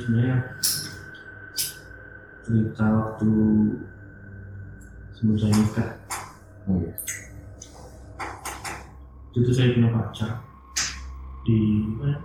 sebenarnya 0.00 0.36
cerita 2.42 2.84
waktu 2.88 3.30
sebelum 5.14 5.36
saya 5.38 5.54
nikah 5.54 5.90
Oh 6.68 6.76
iya. 6.76 6.92
itu 9.30 9.38
tuh 9.40 9.54
saya 9.54 9.72
punya 9.72 9.90
pacar 9.90 10.32
di 11.44 11.58
mana? 11.96 12.20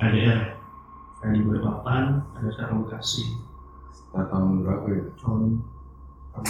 ADR 0.00 0.58
saya 1.18 1.30
di 1.32 1.42
Balikpapan 1.42 2.04
ada 2.34 2.48
sekarang 2.50 2.82
Bekasi 2.82 3.22
Setelah 3.92 4.26
tahun 4.26 4.66
berapa 4.66 4.86
ya? 4.90 5.02
tahun 5.22 5.42
tahun 6.32 6.46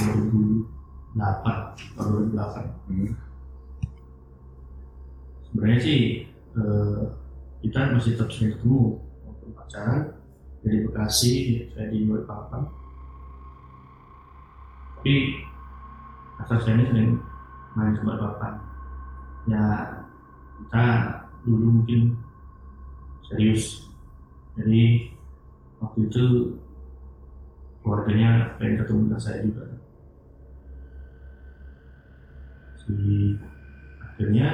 2008 1.13 1.97
tahun 1.99 2.09
2008 2.33 2.91
Hmm. 2.93 3.13
sebenarnya 5.47 5.79
sih 5.81 6.01
eh, 6.53 7.03
kita 7.63 7.95
masih 7.95 8.17
tetap 8.17 8.29
sering 8.29 8.53
ketemu 8.57 9.01
pacaran 9.65 10.01
dari 10.63 10.79
Bekasi 10.87 11.33
saya 11.75 11.87
di 11.91 12.07
Balikpapan 12.07 12.63
tapi 14.99 15.15
asal 16.43 16.59
saya 16.63 16.75
ini 16.79 16.85
sering 16.91 17.11
main 17.79 17.95
ke 17.95 18.03
Balikpapan 18.03 18.55
ya 19.51 19.65
kita 20.63 20.87
dulu 21.43 21.83
mungkin 21.83 22.15
serius. 23.27 23.89
Jadi 24.55 25.09
waktu 25.81 26.01
itu 26.07 26.25
keluarganya 27.81 28.55
pengen 28.61 28.79
ketemu 28.85 29.01
dengan 29.09 29.23
saya 29.23 29.39
juga. 29.43 29.65
Si 32.85 32.95
akhirnya 34.05 34.49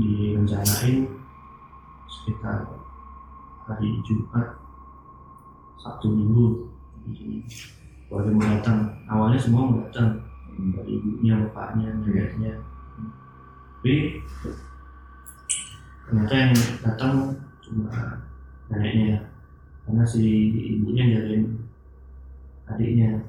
direncanain 0.00 1.06
sekitar 2.08 2.66
hari 3.66 3.98
Jumat 4.06 4.56
Sabtu 5.82 6.06
Minggu. 6.14 6.70
Keluarga 8.06 8.30
mau 8.30 8.46
datang 8.46 8.78
awalnya 9.10 9.38
semua 9.42 9.66
mau 9.66 9.82
datang 9.86 10.22
dari 10.54 10.98
ibunya 10.98 11.34
bapaknya 11.42 11.90
neneknya 12.00 12.54
tapi 13.86 14.18
ternyata 16.10 16.34
yang 16.34 16.52
datang 16.82 17.14
cuma 17.62 18.18
neneknya. 18.66 19.22
Karena 19.86 20.02
si 20.02 20.50
ibunya 20.74 21.06
nyariin 21.06 21.54
adiknya. 22.66 23.22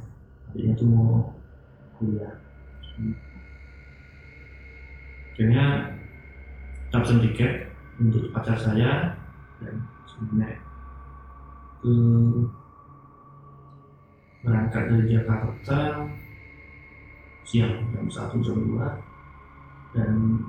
Adiknya 0.50 0.74
tuh 0.74 0.88
mau 0.90 1.30
kuliah. 2.02 2.42
Akhirnya 5.30 5.94
kita 6.90 6.98
pesen 7.06 7.22
tiket 7.22 7.70
untuk 8.02 8.34
pacar 8.34 8.58
saya 8.58 9.14
dan 9.62 9.78
sebenarnya. 10.18 10.60
Ke 11.78 11.94
berangkat 14.42 14.84
dari 14.90 15.06
Jakarta 15.14 15.80
siang 17.48 17.80
jam 17.96 18.06
satu 18.12 18.44
jam 18.44 18.60
dua 18.60 18.92
dan 19.96 20.40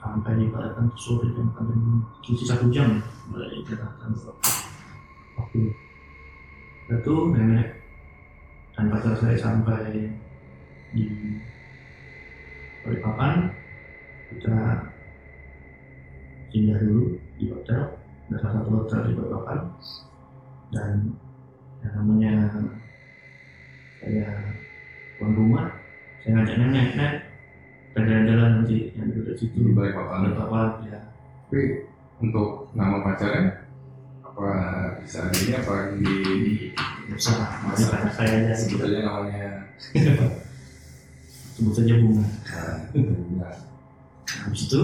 sampai 0.00 0.32
di 0.40 0.46
Balikpapan 0.48 0.88
sore 0.96 1.28
jam 1.36 1.46
sampai 1.54 1.76
selisih 2.24 2.48
satu 2.48 2.66
jam 2.72 3.02
dari 3.30 3.60
Jakarta. 3.66 4.08
Waktu 5.38 5.60
itu 6.92 7.14
nenek 7.32 7.68
dan 8.72 8.88
pacar 8.88 9.14
saya 9.16 9.36
sampai 9.36 10.12
di 10.92 11.04
Balikpapan. 12.84 13.50
Kita 14.32 14.88
singgah 16.48 16.80
dulu 16.80 17.20
di 17.36 17.52
hotel 17.52 18.01
ada 18.32 18.48
satu 18.48 18.70
hotel 18.80 19.00
di 19.04 19.12
Balikpapan 19.12 19.58
dan 20.72 20.92
yang 21.84 21.92
namanya 22.00 22.34
saya 24.00 24.28
tuan 25.20 25.32
rumah 25.36 25.66
saya 26.24 26.30
ngajak 26.40 26.56
nenek 26.56 26.84
nenek 26.96 27.12
kita 27.92 28.08
jalan-jalan 28.08 28.50
nanti 28.56 28.76
yang 28.96 29.12
di 29.12 29.20
situ? 29.36 29.68
Di 29.68 29.76
balik 29.76 29.92
papan. 29.92 30.32
Balikpapan 30.32 30.68
ya. 30.88 31.00
Tapi 31.44 31.84
untuk 32.24 32.72
nama 32.72 33.04
pacarnya 33.04 33.68
apa 34.24 34.48
bisa 35.04 35.28
ini 35.28 35.52
apa 35.52 35.74
di 36.00 36.16
masih 37.12 37.36
pacar 37.92 38.08
saya 38.16 38.48
aja. 38.48 38.56
Sebut 38.56 38.80
aja 38.88 38.98
namanya. 39.04 39.68
Sebut 41.52 41.72
saja 41.76 42.00
bunga. 42.00 42.24
Nah, 43.36 43.56
habis 44.24 44.62
itu 44.72 44.82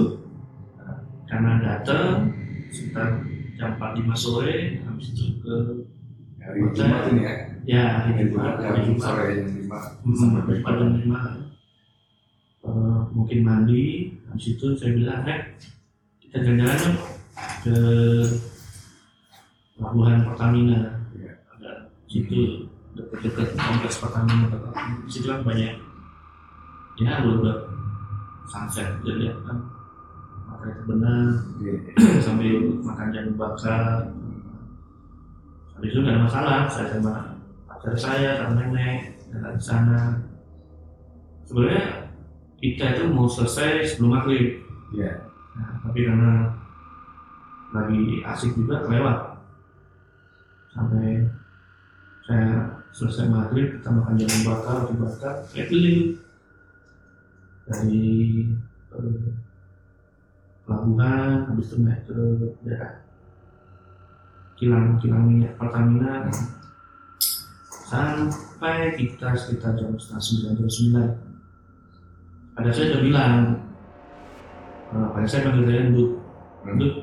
karena 1.25 1.53
datang 1.65 2.29
sekitar 2.69 3.25
jam 3.59 3.75
4 3.75 3.99
lima 3.99 4.15
sore 4.15 4.79
habis 4.87 5.07
itu 5.13 5.35
ke 5.43 5.55
hari 6.39 6.63
Jumat 6.71 7.03
ini 7.11 7.21
ya? 7.27 7.35
Ya 7.67 7.83
hari 8.01 8.31
Jumat 8.31 8.63
hari 8.63 8.87
jam 8.87 8.95
Jumat. 8.95 9.03
sore 9.03 9.27
jam 9.35 9.51
lima. 9.59 9.79
Hmm, 10.07 10.15
sampai 10.15 10.41
pada 10.41 10.47
Balikpapan. 10.47 10.89
lima. 11.03 11.21
Eh, 12.69 13.01
mungkin 13.15 13.39
mandi 13.43 14.15
habis 14.31 14.47
itu 14.55 14.67
saya 14.79 14.91
bilang 14.95 15.27
Rek 15.27 15.59
kita 16.23 16.37
jalan-jalan 16.45 16.79
yuk 16.87 16.97
ke 17.67 17.77
pelabuhan 19.79 20.23
Pertamina. 20.27 20.81
Iya. 21.19 21.33
ada 21.59 21.71
situ 22.07 22.67
dekat-dekat 22.95 23.59
kompleks 23.59 23.99
Pertamina. 23.99 24.47
Di 25.07 25.11
situ 25.11 25.27
kan 25.27 25.43
banyak 25.43 25.75
ya 26.99 27.13
udah 27.23 27.35
udah 27.43 27.57
sunset 28.51 28.91
lihat 29.07 29.39
kan 29.47 29.78
matahari 30.59 30.75
terbenam 30.83 31.29
Iya. 31.63 31.75
sambil 32.19 32.55
makan 32.83 33.09
jamu 33.15 33.33
bakar 33.39 34.11
habis 35.79 35.95
itu 35.95 35.99
nggak 36.03 36.15
ada 36.19 36.23
masalah 36.27 36.59
saya 36.67 36.99
sama 36.99 37.15
pacar 37.71 37.95
saya 37.95 38.31
sama 38.35 38.59
nenek 38.59 39.23
jalan 39.31 39.55
di 39.55 39.63
sana. 39.63 40.01
Sebenarnya 41.47 42.11
kita 42.59 42.85
itu 42.99 43.03
mau 43.15 43.31
selesai 43.31 43.87
sebelum 43.95 44.19
maghrib. 44.19 44.59
Iya. 44.91 45.31
nah, 45.55 45.79
tapi 45.87 46.03
karena 46.03 46.33
lagi 47.71 48.25
asik 48.27 48.57
juga 48.59 48.83
lewat 48.89 49.39
sampai 50.75 51.29
saya 52.27 52.83
selesai 52.91 53.31
maghrib 53.31 53.79
kita 53.79 53.91
makan 53.95 54.19
jamu 54.19 54.39
bakar 54.51 54.75
roti 54.83 54.95
bakar 54.99 55.35
saya 55.47 55.65
keliling. 55.71 56.19
Dari 57.69 58.03
eh, 58.97 59.48
pelabuhan 60.69 61.49
habis 61.49 61.73
itu 61.73 61.77
naik 61.81 62.05
ke 62.05 62.21
daerah 62.61 63.01
kilang 64.61 65.01
kilang 65.01 65.25
minyak 65.25 65.57
Pertamina. 65.57 66.29
Sampai 67.89 68.93
kita 69.01 69.33
sekitar 69.33 69.81
jam 69.81 69.97
setengah 69.97 70.21
sembilan 70.21 70.53
jam 70.61 70.69
sembilan. 70.69 71.11
Pada 72.53 72.71
saya 72.75 72.87
udah 72.93 73.01
bilang 73.01 73.35
eh, 74.93 75.09
pada 75.15 75.25
saya 75.25 75.49
panggil 75.49 75.65
saya 75.65 75.83
Ndut 75.89 76.11
Hmm. 76.69 76.75
Ndut 76.75 76.95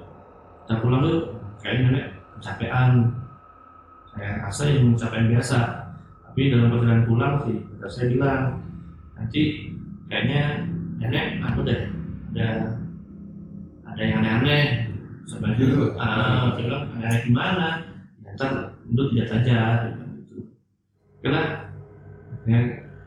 kita 0.66 0.76
pulang 0.84 1.02
tuh 1.02 1.20
kayak 1.64 1.78
nenek 1.90 2.06
kecapean. 2.38 2.92
Saya 4.14 4.30
rasa 4.46 4.64
yang 4.70 4.94
kecapean 4.94 5.32
biasa. 5.32 5.60
Tapi 6.30 6.42
dalam 6.52 6.70
perjalanan 6.70 7.08
pulang 7.08 7.34
sih 7.48 7.58
pada 7.76 7.88
saya 7.88 8.06
bilang 8.12 8.42
nanti 9.16 9.72
kayaknya 10.12 10.68
nenek 11.00 11.40
aku 11.40 11.64
deh 11.64 11.82
ada 12.36 12.76
ada 13.96 14.04
yang 14.04 14.20
aneh-aneh. 14.20 14.92
Sebenarnya 15.24 15.58
Gitu. 15.64 15.82
ah 15.96 16.52
saya 16.52 16.52
bilang 16.60 16.84
aneh-aneh 17.00 17.22
gimana? 17.24 17.68
Ya, 18.22 18.30
ntar 18.36 18.52
itu 18.84 19.04
tidak 19.16 19.28
saja 19.32 19.58
gitu. 19.88 21.32
Lah 21.32 21.72
akhirnya 22.36 22.60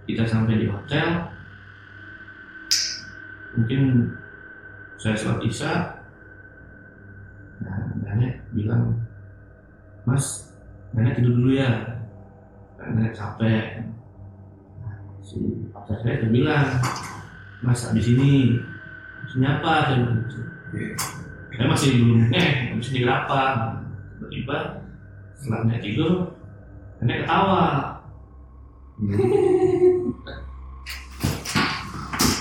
kita 0.09 0.25
sampai 0.25 0.65
di 0.65 0.67
hotel 0.67 1.29
mungkin 3.55 3.83
saya 4.99 5.15
sholat 5.15 5.45
isya 5.45 5.73
nah 7.59 7.79
nenek 8.03 8.41
bilang 8.57 8.99
mas 10.09 10.57
nenek 10.97 11.21
tidur 11.21 11.37
dulu 11.37 11.53
ya. 11.53 12.01
Karena 12.81 12.91
nenek 12.97 13.15
capek. 13.15 13.85
Nah, 14.81 14.97
si 15.21 15.69
pacar 15.71 16.01
saya 16.01 16.25
bilang 16.33 16.81
mas 17.61 17.85
habis 17.85 18.09
ini 18.09 18.57
habis 19.21 19.35
ini 19.37 19.47
apa? 19.47 19.73
Saya 19.93 19.97
bilang 20.03 20.49
saya 20.69 21.67
masih 21.67 21.89
belum 21.99 22.29
eh 22.31 22.71
habis 22.71 22.93
ini 22.93 23.09
apa 23.09 23.73
tiba-tiba 24.19 24.85
setelah 25.39 25.81
tidur 25.81 26.13
nenek 26.99 27.25
ketawa. 27.25 27.65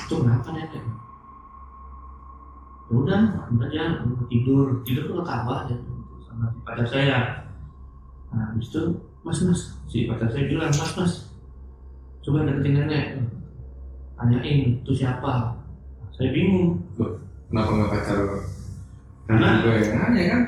Itu 0.06 0.15
kenapa 0.21 0.50
nenek? 0.53 0.83
Ya 2.88 2.94
udah 2.94 3.21
aja 3.63 3.83
tidur. 4.27 4.81
Tidur 4.83 5.03
tuh 5.07 5.15
ketawa 5.21 5.69
ya 5.69 5.77
sama 6.27 6.51
si 6.51 6.59
pacar 6.65 6.88
saya. 6.89 7.19
Nah 8.33 8.51
habis 8.51 8.68
itu 8.69 8.81
mas 9.24 9.39
mas 9.45 9.62
si 9.88 10.09
pacar 10.09 10.27
saya 10.33 10.50
bilang 10.50 10.74
mas 10.74 10.91
mas 10.97 11.13
coba 12.25 12.44
deketin 12.44 12.74
nenek. 12.81 13.06
Tanyain 14.18 14.81
itu 14.81 14.91
siapa? 14.97 15.53
Saya 16.18 16.33
bingung 16.33 16.81
Kenapa 17.48 17.72
nggak 17.72 17.92
pacar? 17.92 18.18
Karena- 19.26 19.56
juga 19.58 19.72
yang 19.78 19.98
nanya 20.02 20.24
kan? 20.30 20.42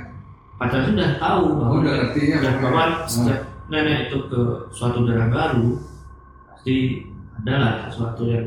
pacar 0.56 0.82
sudah 0.84 1.10
tahu 1.16 1.44
Oh, 1.46 1.56
bahwa 1.56 1.76
udah 1.80 1.94
ngerti 1.98 2.22
ya. 2.26 2.38
dan 2.44 2.56
bahwa 2.60 2.84
Ah, 2.84 2.92
setiap 3.08 3.42
nenek 3.68 3.98
itu 4.06 4.18
ke 4.28 4.42
suatu 4.70 5.08
daerah 5.08 5.28
baru 5.30 5.80
pasti 6.46 6.76
adalah 7.34 7.88
sesuatu 7.88 8.28
yang 8.28 8.44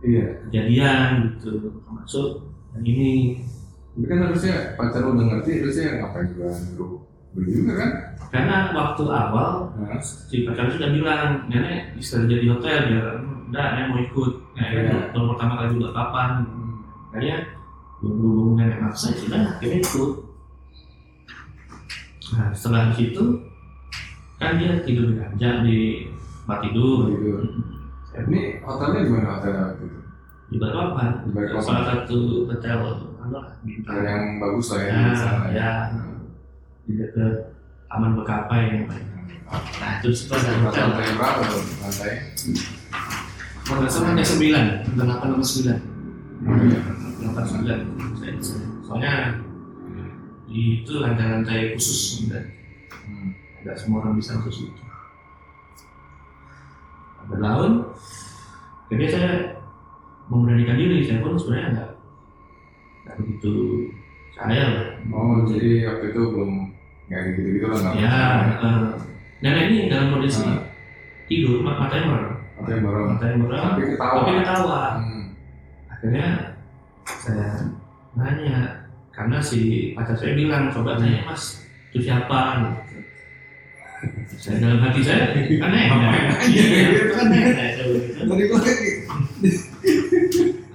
Iya. 0.00 0.46
kejadian 0.46 1.06
gitu 1.34 1.50
termasuk 1.80 2.26
yang 2.72 2.84
ini 2.84 3.10
Tapi 3.92 4.06
kan 4.06 4.18
harusnya 4.22 4.54
pacar 4.72 5.02
udah 5.02 5.26
ngerti, 5.28 5.50
harusnya 5.60 5.98
ngapain 5.98 6.26
juga 6.30 6.46
nyuruh 6.48 6.92
beli 7.32 7.50
juga 7.52 7.72
kan? 7.76 7.90
karena 8.30 8.56
waktu 8.72 9.02
awal 9.04 9.50
Nah, 9.74 9.98
si 9.98 10.46
pacar 10.46 10.70
sudah 10.70 10.88
bilang 10.88 11.44
nenek 11.46 11.92
bisa 11.92 12.22
jadi 12.22 12.46
hotel 12.48 12.78
dia 12.86 13.02
udah 13.50 13.66
nenek 13.68 13.84
mau 13.90 13.98
ikut 14.00 14.32
Iya. 14.54 14.78
kan 14.86 15.10
baru 15.12 15.26
pertama 15.34 15.52
kali 15.58 15.68
juga 15.74 15.88
kapan 15.92 16.30
kayaknya 17.10 17.36
belum 18.02 18.14
berhubung 18.18 18.52
nenek 18.58 18.82
maksa 18.82 19.14
ya 19.14 19.16
sudah 19.22 19.40
akhirnya 19.54 19.78
ikut 19.78 20.10
nah 22.32 22.48
setelah 22.50 22.90
itu 22.96 23.24
kan 24.36 24.58
dia 24.58 24.82
tidur 24.82 25.06
di 25.06 25.16
ranjang 25.16 25.56
di 25.62 25.78
tempat 26.42 26.58
tidur 26.66 27.06
gitu. 27.08 27.30
Ini 28.12 28.40
hotelnya 28.60 29.00
di 29.06 29.10
mana 29.14 29.28
hotelnya 29.38 29.62
waktu 29.70 29.84
itu? 29.86 29.98
di 30.50 30.56
Balikpapan 30.60 31.08
Di 31.22 31.30
Balikpapan. 31.32 31.62
salah 31.64 31.84
satu 31.88 32.18
hotel 32.44 32.76
apa 33.22 33.40
bintang 33.62 33.94
Hotel 33.96 34.04
yang 34.10 34.24
bagus 34.36 34.66
lah 34.68 34.80
ya, 34.82 34.90
Ya, 34.90 34.98
di 34.98 35.14
sana 35.14 35.46
ya. 35.48 35.70
di 36.82 36.92
dekat 36.98 37.34
Taman 37.86 38.12
Bekapai 38.18 38.60
namanya. 38.74 39.06
Nah 39.78 39.90
itu 39.96 40.08
situ 40.10 40.32
ada 40.34 40.50
hotel. 40.60 40.84
Lantai 40.90 41.14
berapa 41.14 41.40
tuh 41.46 41.62
lantai? 41.78 42.12
Kalau 43.62 43.78
nggak 43.78 43.92
salah 43.94 44.08
hanya 44.10 44.24
sembilan, 44.26 44.66
delapan 44.92 45.28
atau 45.30 45.46
sembilan, 45.46 45.78
Delapan 47.22 47.44
sembilan. 47.44 47.80
Soalnya 48.82 49.14
itu 50.48 50.92
lantai-lantai 50.94 51.72
khusus 51.72 52.28
dan 52.28 52.44
Hmm. 53.02 53.32
tidak 53.58 53.78
semua 53.78 54.02
orang 54.02 54.14
bisa 54.14 54.36
ke 54.36 54.50
situ. 54.50 54.82
Berlaun, 57.24 57.86
jadi 58.90 59.04
saya 59.08 59.32
memberanikan 60.26 60.76
diri, 60.76 61.00
saya 61.00 61.22
pun 61.22 61.38
sebenarnya 61.38 61.68
nggak 61.72 61.90
nggak 63.02 63.14
begitu 63.16 63.52
saya 64.32 64.62
lah. 64.66 64.86
Oh, 65.08 65.46
jadi 65.46 65.86
waktu 65.88 66.04
itu 66.10 66.20
belum 66.20 66.52
nggak 67.08 67.20
gitu-gitu 67.32 67.66
lah 67.66 67.78
nggak? 67.80 67.94
Ya, 67.96 68.14
eh, 68.52 68.76
nenek 69.40 69.64
ini 69.70 69.88
dalam 69.88 70.12
kondisi 70.12 70.42
Ah. 70.42 70.66
tidur, 71.24 71.62
mat- 71.62 71.78
matanya 71.80 72.36
Hotel 72.58 72.76
yang 72.76 72.84
baru. 72.84 73.02
matanya 73.08 73.36
merem, 73.38 73.64
Tapi 73.64 73.82
ketawa. 73.88 74.18
tapi 74.20 74.32
ketawa. 74.36 74.80
Hmm. 74.98 75.24
Akhirnya 75.88 76.26
saya 77.06 77.70
nanya, 78.16 78.86
karena 79.14 79.38
si 79.42 79.92
pacar 79.96 80.16
saya 80.16 80.34
bilang, 80.36 80.70
coba 80.72 80.98
tanya 81.00 81.26
mas, 81.26 81.64
itu 81.92 82.08
siapa? 82.08 82.40
Gitu. 82.60 82.98
Saya 84.34 84.58
dalam 84.58 84.82
hati 84.82 85.00
saya, 85.06 85.30
kan 85.30 85.70
iya, 86.50 86.64
itu 86.90 87.14
kan 87.14 87.26
kayak 87.30 87.62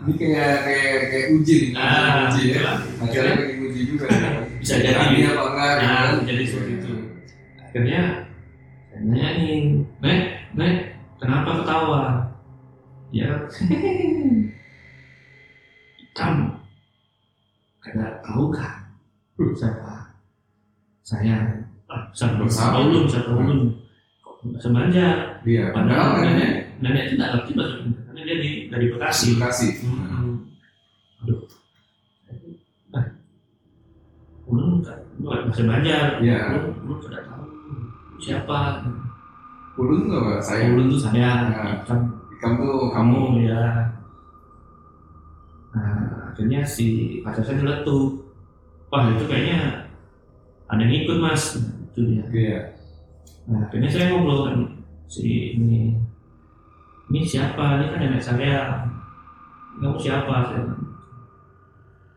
ini 0.08 0.14
kayak 0.16 0.56
kayak 0.64 0.96
kayak 1.12 1.28
uji 1.36 1.54
nih, 1.60 1.70
Nah, 1.76 2.32
uji 2.32 2.56
ya. 2.56 2.80
Akhirnya 3.04 3.34
kayak 3.44 3.60
uji 3.60 3.82
juga. 3.92 4.08
Bisa 4.64 4.80
jadi. 4.80 4.96
Berani 4.96 5.20
apa 5.28 5.44
enggak? 5.52 5.74
gitu 5.76 5.84
Nah, 5.84 6.00
kan? 6.00 6.24
jadi 6.24 6.44
seperti 6.48 6.72
itu. 6.80 6.92
Akhirnya 7.60 8.02
saya 8.88 9.00
nanyain, 9.04 9.64
Nek, 10.00 10.20
Nek, 10.56 10.76
kenapa 11.20 11.50
ketawa? 11.60 12.04
Ya, 13.12 13.28
kamu 16.18 16.50
kada 17.78 18.20
tahu 18.26 18.50
kan 18.50 18.90
siapa 19.54 20.18
saya? 21.06 21.38
Ah, 21.88 22.10
siapa? 22.12 22.44
Bersama. 22.44 22.84
Ulun, 22.84 23.06
siapa 23.08 23.32
ulun? 23.32 23.72
Kok 24.20 24.36
bahasa 24.52 24.68
Banjar? 24.74 25.18
Iya, 25.48 25.72
Padahal 25.72 26.20
nenek, 26.20 26.52
nenek 26.84 27.02
itu 27.08 27.14
tidak 27.16 27.30
ngerti 27.32 27.52
bahasa 27.56 27.76
karena 27.80 28.22
dia 28.28 28.38
di 28.44 28.52
dari 28.68 28.86
Bekasi. 28.92 29.26
Bekasi. 29.40 29.68
Hmm. 29.88 30.52
Aduh. 31.24 31.40
Ah. 32.92 33.06
Ulun 34.52 34.84
kan 34.84 35.00
bukan 35.22 35.40
bahasa 35.48 35.64
Banjar. 35.64 36.06
Iya. 36.20 36.40
Ulun, 36.60 36.76
ulun 36.84 36.98
sudah 37.00 37.22
tahu 37.24 37.46
siapa. 38.20 38.60
Ulun 39.80 40.02
nggak 40.12 40.42
saya? 40.44 40.74
Ulun 40.74 40.90
itu 40.92 41.00
saya. 41.00 41.30
Nah. 41.54 41.88
Kamu 42.38 42.62
tuh 42.68 42.90
kamu 42.92 43.48
ya. 43.48 43.64
Nah, 45.76 46.32
akhirnya 46.32 46.64
si 46.64 47.20
pacar 47.22 47.44
saya 47.44 47.60
nyeletuk. 47.60 48.24
Wah 48.88 49.12
itu 49.12 49.28
kayaknya 49.28 49.84
ada 50.72 50.82
yang 50.84 50.96
ikut 51.04 51.18
mas. 51.20 51.60
Itu 51.92 52.00
dia. 52.08 52.24
Iya. 52.32 52.60
Nah, 53.48 53.68
akhirnya 53.68 53.90
saya 53.92 54.12
ngobrol 54.12 54.48
kan 54.48 54.58
si 55.08 55.56
ini 55.56 55.96
ini 57.08 57.20
siapa? 57.24 57.80
Ini 57.80 57.86
kan 57.92 58.00
nenek 58.04 58.24
saya. 58.24 58.84
Kamu 59.80 60.00
siapa? 60.00 60.36
Saya. 60.52 60.64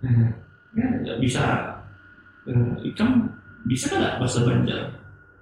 Nah, 0.01 0.31
ya 0.75 0.87
nggak 1.05 1.19
bisa. 1.21 1.43
Eh, 2.49 2.73
Ikam 2.89 3.29
bisa 3.69 3.93
kan 3.93 3.99
nggak 4.01 4.17
bahasa 4.19 4.47
Banjar? 4.47 4.83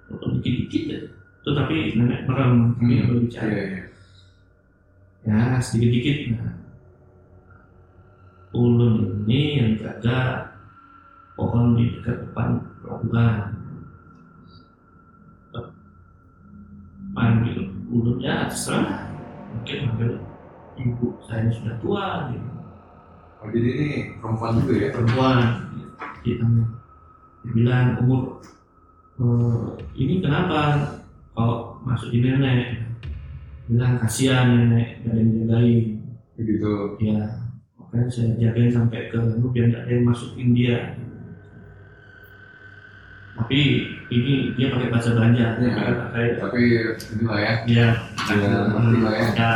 Atau 0.09 0.33
dikit-dikit 0.37 0.83
ya. 0.89 0.99
Tuh 1.45 1.55
tapi 1.55 1.95
nenek 1.95 2.27
merem, 2.27 2.75
dia 2.83 3.01
Hmm. 3.05 3.09
berbicara. 3.15 3.47
Iya, 3.47 3.63
iya. 3.63 3.81
Ya 5.23 5.39
sedikit-dikit. 5.59 6.17
Nah, 6.35 6.53
ulun 8.55 9.25
ini 9.29 9.41
yang 9.61 9.71
jaga 9.77 10.49
pohon 11.37 11.77
di 11.77 11.93
dekat 11.99 12.29
depan 12.29 12.61
pelabuhan. 12.81 13.35
Panggil 17.13 17.73
ulun 17.89 18.17
ya 18.21 18.45
terserah. 18.49 19.09
Mungkin 19.49 19.77
panggil 19.89 20.11
ibu 20.77 21.05
saya 21.25 21.45
ini 21.45 21.51
sudah 21.57 21.75
tua 21.81 22.05
gitu. 22.31 22.49
Oh, 23.39 23.47
jadi 23.49 23.69
ini 23.71 23.89
perempuan 24.19 24.51
juga 24.61 24.73
ya? 24.77 24.89
Perempuan 24.91 25.37
kita 26.21 26.43
dia 27.39 27.51
bilang 27.55 27.87
umur 28.03 28.43
"Eh, 29.19 29.67
ini 29.95 30.19
kenapa 30.19 30.75
kalau 31.31 31.79
masuk 31.87 32.11
di 32.11 32.19
nenek 32.19 32.83
bilang 33.71 33.95
kasihan 34.03 34.47
nenek 34.51 34.99
gak 35.07 35.15
ada 35.15 35.19
yang 35.23 35.31
jagain 35.47 35.85
Begitu. 36.35 36.71
ya 36.99 37.19
makanya 37.89 38.05
saya 38.07 38.29
jagain 38.37 38.69
sampai 38.69 39.09
ke 39.09 39.17
lu 39.17 39.49
biar 39.49 39.65
nggak 39.67 39.81
ada 39.81 39.91
yang 39.91 40.05
masuk 40.05 40.37
India 40.37 40.93
tapi 43.33 43.59
ini 44.11 44.51
dia 44.53 44.67
pakai 44.69 44.91
bahasa 44.91 45.15
Banjar 45.15 45.57
Iya. 45.57 45.73
pakai 45.73 45.97
pakai 46.05 46.25
Tapi 46.37 46.59
inilah 47.17 47.39
ya. 47.39 47.53
ya 47.65 47.87
Ya, 48.29 48.67
ngerti 48.69 48.99
lah 48.99 49.13
ya. 49.15 49.27
ya. 49.33 49.51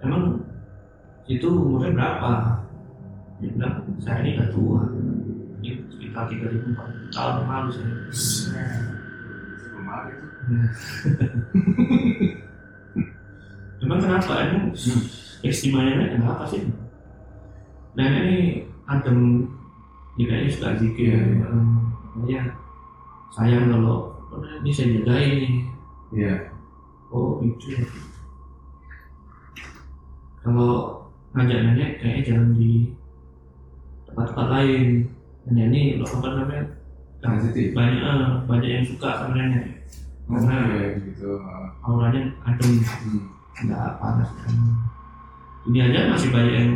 emang 0.00 0.40
itu 1.26 1.44
umurnya 1.44 1.92
berapa 1.92 2.32
dia 3.38 3.50
bilang 3.52 3.74
saya 3.98 4.24
ini 4.24 4.38
udah 4.38 4.48
tua 4.48 4.80
ini 5.60 5.84
sekitar 5.90 6.24
tiga 6.30 6.48
ribu 6.48 6.72
empat 6.72 6.88
tahun 7.12 7.34
yang 7.36 7.48
lalu 7.50 7.70
saya 7.74 7.92
Sebelum 9.60 9.84
itu. 10.06 10.24
Emang 13.80 13.96
kenapa? 13.98 14.32
Emang 14.44 14.70
istimewanya 15.44 16.12
kenapa 16.12 16.44
sih? 16.48 16.62
Nenek 17.96 18.22
ini 18.28 18.38
adem, 18.86 19.48
dia 20.14 20.26
kayaknya 20.28 20.50
suka 20.54 20.68
zikir. 20.78 21.16
Iya. 21.16 21.46
Ya, 22.28 22.42
sayang 23.32 23.70
kalau 23.72 24.12
"Oh, 24.30 24.42
ini 24.62 24.70
saya 24.70 24.94
jagain 25.00 25.32
nih. 25.40 25.54
Iya. 26.14 26.34
Oh 27.10 27.42
itu 27.42 27.74
ya. 27.74 27.82
Kalau 30.40 31.02
ngajak 31.34 31.58
nenek 31.66 31.90
kayaknya 31.98 32.22
jangan 32.26 32.48
di 32.54 32.70
tempat-tempat 34.06 34.46
lain. 34.50 34.88
Nenek 35.50 35.66
ini 35.72 35.80
loh, 35.98 36.08
apa 36.20 36.28
namanya? 36.36 36.64
Sensitif. 37.20 37.74
Banyak 37.74 38.00
eh, 38.00 38.32
banyak 38.46 38.70
yang 38.70 38.84
suka 38.86 39.08
sama 39.18 39.34
nenek. 39.34 39.66
Oh, 40.30 40.38
Karena 40.38 40.56
iya, 40.70 40.86
gitu. 41.02 41.30
auranya 41.82 42.22
adem. 42.46 42.70
Hmm. 42.78 43.22
nggak 43.60 44.00
panas 44.00 44.30
kan 44.40 44.56
ini 45.62 45.78
aja 45.78 46.08
masih 46.08 46.28
banyak 46.30 46.54
yang 46.54 46.72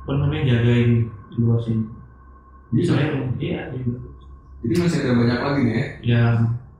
apa 0.00 0.12
namanya 0.16 0.42
jagain 0.48 0.90
di 1.26 1.36
luar 1.36 1.58
sini. 1.58 1.82
Jadi 2.70 2.82
saya 2.82 3.06
iya 3.36 3.60
di- 3.70 3.82
Jadi 4.62 4.74
masih 4.76 4.98
ada 5.00 5.12
banyak 5.14 5.38
lagi 5.40 5.60
nih 5.62 5.74
ya? 5.74 5.86
ya 6.02 6.24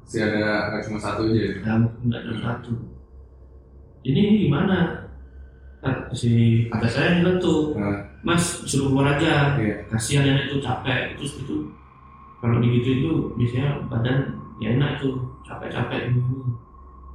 Masih 0.02 0.21
ada 0.23 0.43
nggak 0.71 0.83
cuma 0.83 0.99
satu 0.99 1.21
aja 1.26 1.38
ya? 1.38 1.50
nggak 1.76 2.21
ada 2.21 2.33
satu. 2.37 2.73
Ini 4.02 4.47
gimana? 4.47 5.02
Kata 5.78 6.11
si 6.11 6.31
kata 6.66 6.87
saya 6.87 7.21
bilang 7.21 7.38
tuh 7.38 7.75
Nah. 7.75 8.02
mas 8.23 8.43
suruh 8.64 8.90
keluar 8.90 9.14
aja. 9.14 9.55
Iya. 9.55 9.87
kasihan 9.87 10.23
nenek 10.25 10.49
itu 10.49 10.59
capek. 10.59 11.14
Terus 11.14 11.43
itu 11.43 11.57
kalau 12.38 12.59
digitu 12.59 12.88
itu 12.97 13.11
biasanya 13.35 13.87
badan 13.87 14.19
ya 14.59 14.75
enak 14.75 14.99
itu 14.99 15.11
capek-capek. 15.43 16.11
ini 16.11 16.19
ini. 16.23 16.52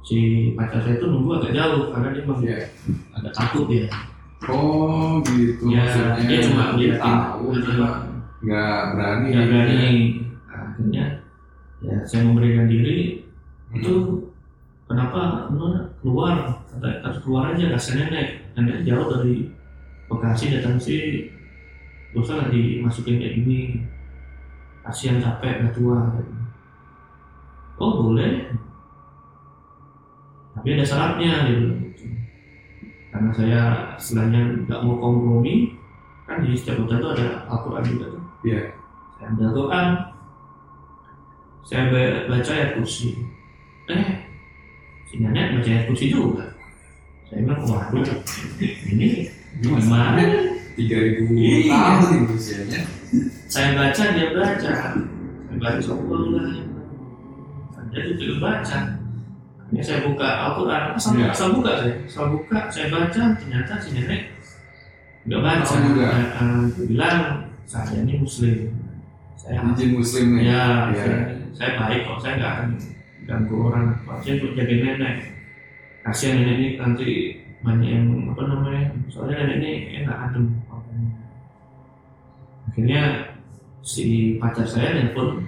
Si 0.02 0.18
pacar 0.52 0.82
saya 0.82 0.98
itu 0.98 1.06
nunggu 1.06 1.38
agak 1.38 1.52
jauh 1.54 1.94
karena 1.94 2.08
dia 2.10 2.22
memang 2.22 2.40
Iya. 2.42 2.58
agak 3.14 3.32
takut 3.32 3.66
ya 3.70 3.86
Oh 4.42 5.22
gitu 5.22 5.70
ya 5.70 5.86
maksudnya. 5.86 6.26
dia 6.26 6.38
cuma 6.42 6.64
dia 6.74 6.92
tahu 6.98 7.54
cuma 7.62 7.88
nggak 8.42 8.78
berani. 8.98 9.26
nggak 9.30 9.46
berani. 9.46 9.86
Nah, 10.50 10.60
akhirnya 10.66 11.04
ya 11.78 11.94
saya 12.02 12.26
memberikan 12.26 12.66
diri. 12.66 13.22
Hmm. 13.70 13.78
itu 13.78 13.92
kenapa 14.84 15.46
Nona 15.48 15.88
keluar 16.02 16.34
kata 16.68 17.00
harus 17.00 17.18
keluar 17.22 17.54
aja 17.54 17.70
kasihan 17.72 18.10
nenek 18.10 18.52
nenek 18.52 18.82
jauh 18.82 19.06
dari 19.08 19.48
Bekasi 20.10 20.52
datang 20.52 20.76
sih 20.76 21.32
gak 22.12 22.20
usah 22.20 22.52
dimasukin 22.52 23.16
kayak 23.16 23.32
gini. 23.40 23.60
Kasihan 24.84 25.16
capek 25.16 25.64
udah 25.64 25.72
tua. 25.72 25.98
Oh 27.80 28.04
boleh 28.04 28.52
tapi 30.52 30.68
ada 30.72 30.84
syaratnya 30.84 31.32
gitu. 31.48 31.68
Karena 33.08 33.30
saya 33.30 33.60
istilahnya 33.94 34.40
nggak 34.64 34.80
mau 34.82 34.96
kompromi 34.96 35.76
kan 36.24 36.40
di 36.40 36.56
setiap 36.56 36.80
hotel 36.80 36.98
itu 36.98 37.08
ada 37.12 37.26
Al-Quran 37.46 37.84
juga 37.86 38.04
tuh. 38.08 38.22
Iya. 38.42 38.60
saya 39.12 39.26
ambil 39.30 39.44
Al-Quran 39.48 39.86
saya 41.62 41.82
ba- 41.88 42.24
baca 42.26 42.50
ayat 42.50 42.70
kursi. 42.74 43.08
Eh 43.86 44.04
si 45.06 45.20
nenek 45.20 45.56
baca 45.56 45.68
ayat 45.68 45.84
kursi 45.86 46.06
juga? 46.08 46.44
Saya 47.28 47.44
bilang 47.44 47.62
waduh 47.64 48.04
ini 48.88 49.28
gimana? 49.60 50.22
Tiga 50.72 50.96
ribu 50.98 51.36
Iya. 51.36 51.68
tahun 51.68 52.32
usianya. 52.32 52.80
Saya 53.46 53.76
baca 53.76 54.02
dia 54.10 54.26
baca. 54.32 54.72
Saya 55.44 55.56
baca 55.60 55.90
Allah 55.92 56.48
dia 57.92 58.02
juga 58.16 58.34
baca 58.40 58.78
ini 59.72 59.80
saya 59.80 60.04
buka 60.04 60.28
Al-Quran. 60.52 60.82
Asal, 60.92 61.12
Iya. 61.16 61.32
asal 61.32 61.48
buka 61.56 61.70
saya? 61.80 61.94
Asal 62.04 62.24
buka 62.36 62.58
saya 62.68 62.86
baca 62.92 63.22
ternyata 63.40 63.72
si 63.80 63.88
nenek 63.96 64.22
nggak 65.24 65.40
baca. 65.40 65.74
Juga. 65.80 66.08
Dia 66.76 66.84
bilang 66.84 67.18
saya 67.64 68.04
ini 68.04 68.20
muslim. 68.20 68.68
Saya 69.40 69.64
izin 69.72 69.90
muslim 69.96 70.26
nih. 70.36 70.44
Ya, 70.52 70.92
Iya. 70.92 71.02
saya, 71.02 71.16
saya 71.56 71.70
baik 71.80 72.00
kok 72.04 72.18
saya 72.20 72.32
nggak 72.36 72.52
akan 72.52 72.68
ganggu 73.24 73.56
orang. 73.64 73.86
Saya 74.20 74.32
untuk 74.38 74.52
jaga 74.60 74.74
nenek. 74.76 75.16
Kasihan 76.04 76.34
nenek 76.42 76.54
ini 76.60 76.68
nanti 76.76 77.08
banyak 77.62 77.88
yang 77.88 78.06
apa 78.28 78.42
namanya 78.44 78.82
soalnya 79.08 79.40
nenek 79.40 79.56
ini 79.62 79.72
enak 80.04 80.16
adem. 80.28 80.46
Akhirnya 82.68 83.02
si 83.82 84.36
pacar 84.36 84.64
saya 84.68 84.94
nelfon 85.00 85.44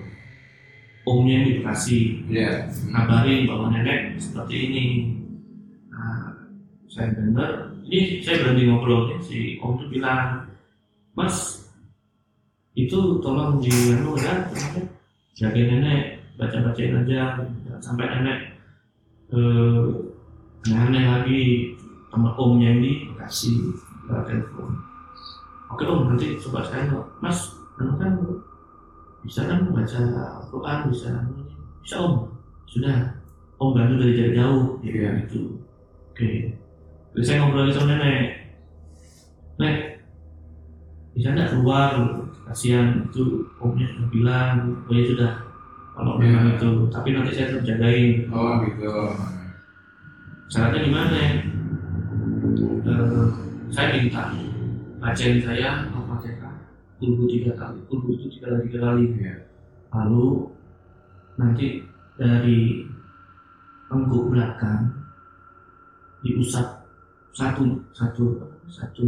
omnya 1.04 1.44
di 1.44 1.60
Bekasi 1.60 2.24
Iya. 2.32 2.72
kabarin 2.92 3.44
bahwa 3.44 3.68
nenek 3.72 4.16
seperti 4.16 4.54
ini. 4.56 4.84
Nah, 5.92 6.32
saya 6.88 7.12
dengar 7.12 7.76
ini 7.84 8.24
saya 8.24 8.40
berhenti 8.40 8.64
ngobrol. 8.64 9.12
Nih 9.12 9.20
si 9.20 9.38
om 9.60 9.76
tuh 9.76 9.92
bilang 9.92 10.48
mas 11.12 11.68
itu 12.74 13.20
tolong 13.22 13.60
di 13.62 13.70
anu 13.70 14.18
ya 14.18 14.50
jaga 15.36 15.60
nenek 15.62 16.24
baca 16.34 16.58
bacain 16.66 16.98
aja 17.06 17.38
jangan 17.38 17.78
sampai 17.78 18.10
nenek 18.10 18.38
eh 19.30 19.84
aneh 20.74 21.04
lagi 21.06 21.42
sama 22.10 22.34
omnya 22.40 22.74
ini 22.80 23.12
kasih 23.20 23.76
telepon. 24.08 24.72
Oke 25.70 25.84
om 25.84 26.08
nanti 26.08 26.40
coba 26.40 26.64
saya 26.64 26.88
mas 27.20 27.52
anu 27.76 27.94
kan 28.00 28.12
bisa 29.24 29.40
kan 29.44 29.58
baca 29.68 29.98
Al-Quran 30.40 30.78
bisa. 30.88 31.10
Bisa 31.80 31.96
om. 31.98 32.28
Sudah. 32.64 33.16
Om 33.56 33.72
bantu 33.72 33.94
dari 33.98 34.14
jarak 34.14 34.34
jauh. 34.36 34.64
Ya 34.80 34.90
Iya. 34.92 35.10
gitu. 35.24 35.56
Oke. 36.12 36.52
Terus 37.12 37.24
saya 37.24 37.40
ngobrol 37.40 37.70
sama 37.70 37.94
nenek. 37.94 38.20
Nek 39.56 39.76
bisa 41.12 41.32
nggak 41.32 41.50
keluar? 41.50 41.90
Kasihan 42.44 43.08
itu 43.08 43.48
omnya 43.56 43.88
sudah 43.88 44.08
bilang 44.12 44.54
oh 44.84 44.92
ya 44.92 45.04
sudah. 45.08 45.32
Kalau 45.94 46.20
Iya. 46.20 46.28
memang 46.28 46.44
itu. 46.54 46.70
Tapi 46.92 47.08
nanti 47.10 47.30
saya 47.32 47.46
tetap 47.50 47.64
jagain. 47.64 48.28
Oh 48.28 48.60
gitu. 48.62 48.92
Syaratnya 50.46 50.84
gimana 50.84 51.16
ya 51.16 51.30
Eh, 52.84 53.26
saya 53.72 53.96
minta 53.96 54.28
bacain 55.00 55.40
saya 55.40 55.88
Kulhu 56.94 57.26
tiga 57.26 57.52
kali 57.54 57.78
kulhu 57.86 58.14
itu 58.14 58.26
tiga 58.30 58.46
kali 58.50 58.60
tiga 58.66 58.78
kali 58.84 59.04
Iya. 59.14 59.34
lalu 59.90 60.50
nanti 61.34 61.82
dari 62.14 62.86
tengkuk 63.86 64.30
belakang 64.30 64.90
diusap 66.20 66.86
satu 67.30 67.82
satu 67.90 68.24
satu 68.66 69.06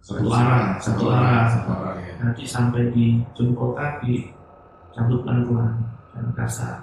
Satu 0.00 0.30
arah, 0.30 0.78
satu 0.78 1.10
arah. 1.10 1.50
satu 1.50 1.70
arah 1.74 1.94
ya 1.98 2.14
nanti 2.22 2.46
sampai 2.46 2.94
di 2.94 3.18
jempol 3.34 3.74
kaki 3.74 4.30
cabut 4.94 5.26
pelan-pelan 5.26 5.82
jangan 6.14 6.32
kasar 6.32 6.76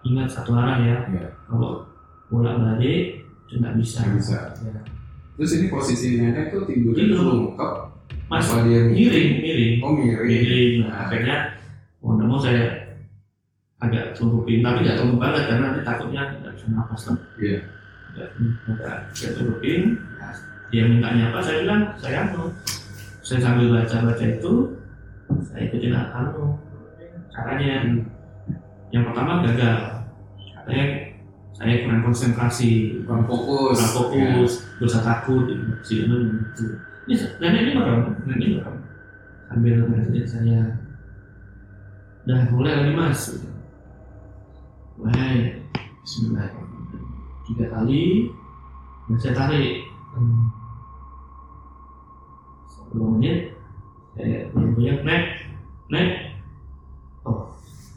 ingat 0.00 0.24
satu 0.26 0.56
arah 0.56 0.80
ya 0.80 0.96
Iya. 1.06 1.28
kalau 1.44 1.84
bolak 2.32 2.56
balik 2.56 3.20
itu 3.44 3.60
nggak 3.60 3.76
bisa 3.76 4.00
Nggak 4.00 4.16
bisa. 4.16 4.38
Ya. 4.64 4.80
terus 5.36 5.50
ini 5.58 5.66
posisi 5.68 6.16
nenek 6.16 6.50
tuh 6.50 6.64
tidurnya 6.64 7.04
Tidur. 7.04 7.20
lengkap 7.52 7.74
mas 8.30 8.46
dia 8.46 8.80
miring 8.86 9.30
miring. 9.42 9.74
Oh 9.82 9.90
miring. 9.98 10.30
Miring. 10.30 10.74
Nah, 10.86 11.10
akhirnya 11.10 11.36
mau 11.98 12.14
mau 12.14 12.38
saya 12.38 12.94
agak 13.82 14.14
tunggupin 14.14 14.62
tapi 14.62 14.86
nggak 14.86 15.02
tungguk 15.02 15.18
banget 15.18 15.50
karena 15.50 15.74
nanti 15.74 15.82
takutnya 15.82 16.22
nggak 16.38 16.52
bisa 16.54 16.66
nafas 16.70 17.02
kan 17.10 17.16
Iya. 17.42 17.58
Nggak 18.14 18.96
saya 19.10 19.30
tunggupin 19.34 19.98
Nah, 19.98 20.32
dia 20.70 20.82
mintanya 20.86 21.34
apa? 21.34 21.38
Saya 21.42 21.66
bilang 21.66 21.82
saya 21.98 22.18
anu 22.30 22.54
saya 23.20 23.38
sambil 23.42 23.66
baca 23.74 23.96
baca 24.06 24.24
itu 24.24 24.54
saya 25.50 25.60
ikutin 25.66 25.94
anu 25.98 26.54
caranya 27.34 27.82
yang 28.94 29.02
pertama 29.10 29.42
gagal. 29.42 30.06
Katanya 30.54 30.86
saya 31.58 31.82
kurang 31.82 32.02
konsentrasi. 32.06 33.02
Kurang 33.02 33.26
fokus. 33.26 33.74
Kurang 33.74 33.94
fokus 33.98 34.52
dosa 34.78 34.98
takut 35.02 35.50
itu 35.50 35.66
ini 37.10 37.18
nenek 37.42 37.60
ini 37.66 37.72
bakal 37.74 37.94
nenek 38.22 38.38
ini 38.38 38.54
bakal 38.62 38.74
sambil 39.50 39.74
ngajarin 39.90 40.26
saya 40.30 40.60
udah 42.22 42.40
mulai 42.54 42.74
lagi 42.78 42.92
mas. 42.94 43.20
Mulai. 44.94 45.58
Bismillah. 46.06 46.54
Tiga 47.50 47.66
kali 47.74 48.30
dan 49.10 49.16
saya 49.18 49.34
tarik. 49.34 49.90
Sepuluh 52.70 53.18
menit 53.18 53.58
saya 54.14 54.46
punya 54.54 55.02
nek 55.02 55.22
nek. 55.90 56.08
Oh 57.26 57.50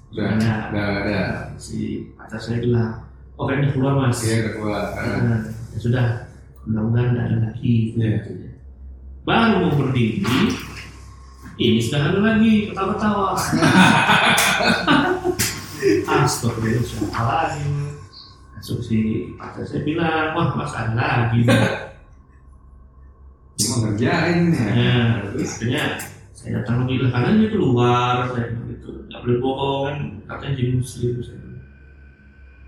udah 0.10 0.26
ada 0.42 0.54
udah 0.74 0.86
ada 1.06 1.20
si 1.62 2.10
pacar 2.18 2.42
saya 2.42 2.66
bilang 2.66 3.06
oh 3.38 3.46
kayaknya 3.46 3.78
keluar 3.78 3.94
mas. 3.94 4.26
Iya 4.26 4.42
udah 4.42 4.54
keluar. 4.58 4.84
Ah, 4.98 5.22
Nah, 5.22 5.42
ya 5.46 5.78
sudah. 5.78 6.08
Mudah-mudahan 6.66 7.14
tidak 7.14 7.26
ada 7.30 7.38
lagi. 7.52 7.76
Iya. 7.94 8.53
Baru 9.24 9.68
mau 9.68 9.72
berdiri 9.80 10.20
ini 11.54 11.80
sudah 11.80 12.10
ada 12.10 12.20
lagi 12.20 12.74
ketawa-ketawa. 12.74 13.38
Astagfirullah 16.10 16.82
siapa 16.82 17.22
lagi 17.22 17.68
masuk 18.58 18.80
si 18.80 18.98
pacar 19.36 19.62
saya 19.68 19.84
bilang 19.86 20.34
wah 20.34 20.56
mas 20.58 20.74
ada 20.74 20.96
lagi. 20.98 21.46
Mau 23.70 23.78
ngerjain 23.86 24.50
ya? 24.56 25.22
Terus 25.30 25.60
akhirnya 25.60 25.84
saya 26.34 26.50
datang 26.64 26.88
lagi 26.88 26.96
lah 27.06 27.10
karena 27.14 27.30
dia 27.38 27.50
keluar. 27.54 28.16
Saya 28.34 28.50
bilang 28.50 28.68
gitu 28.74 28.90
nggak 29.12 29.20
boleh 29.22 29.38
bohong 29.38 29.84
kan 29.86 29.98
katanya 30.26 30.54
jadi 30.58 30.72
muslim. 30.80 31.14
Saya 31.22 31.38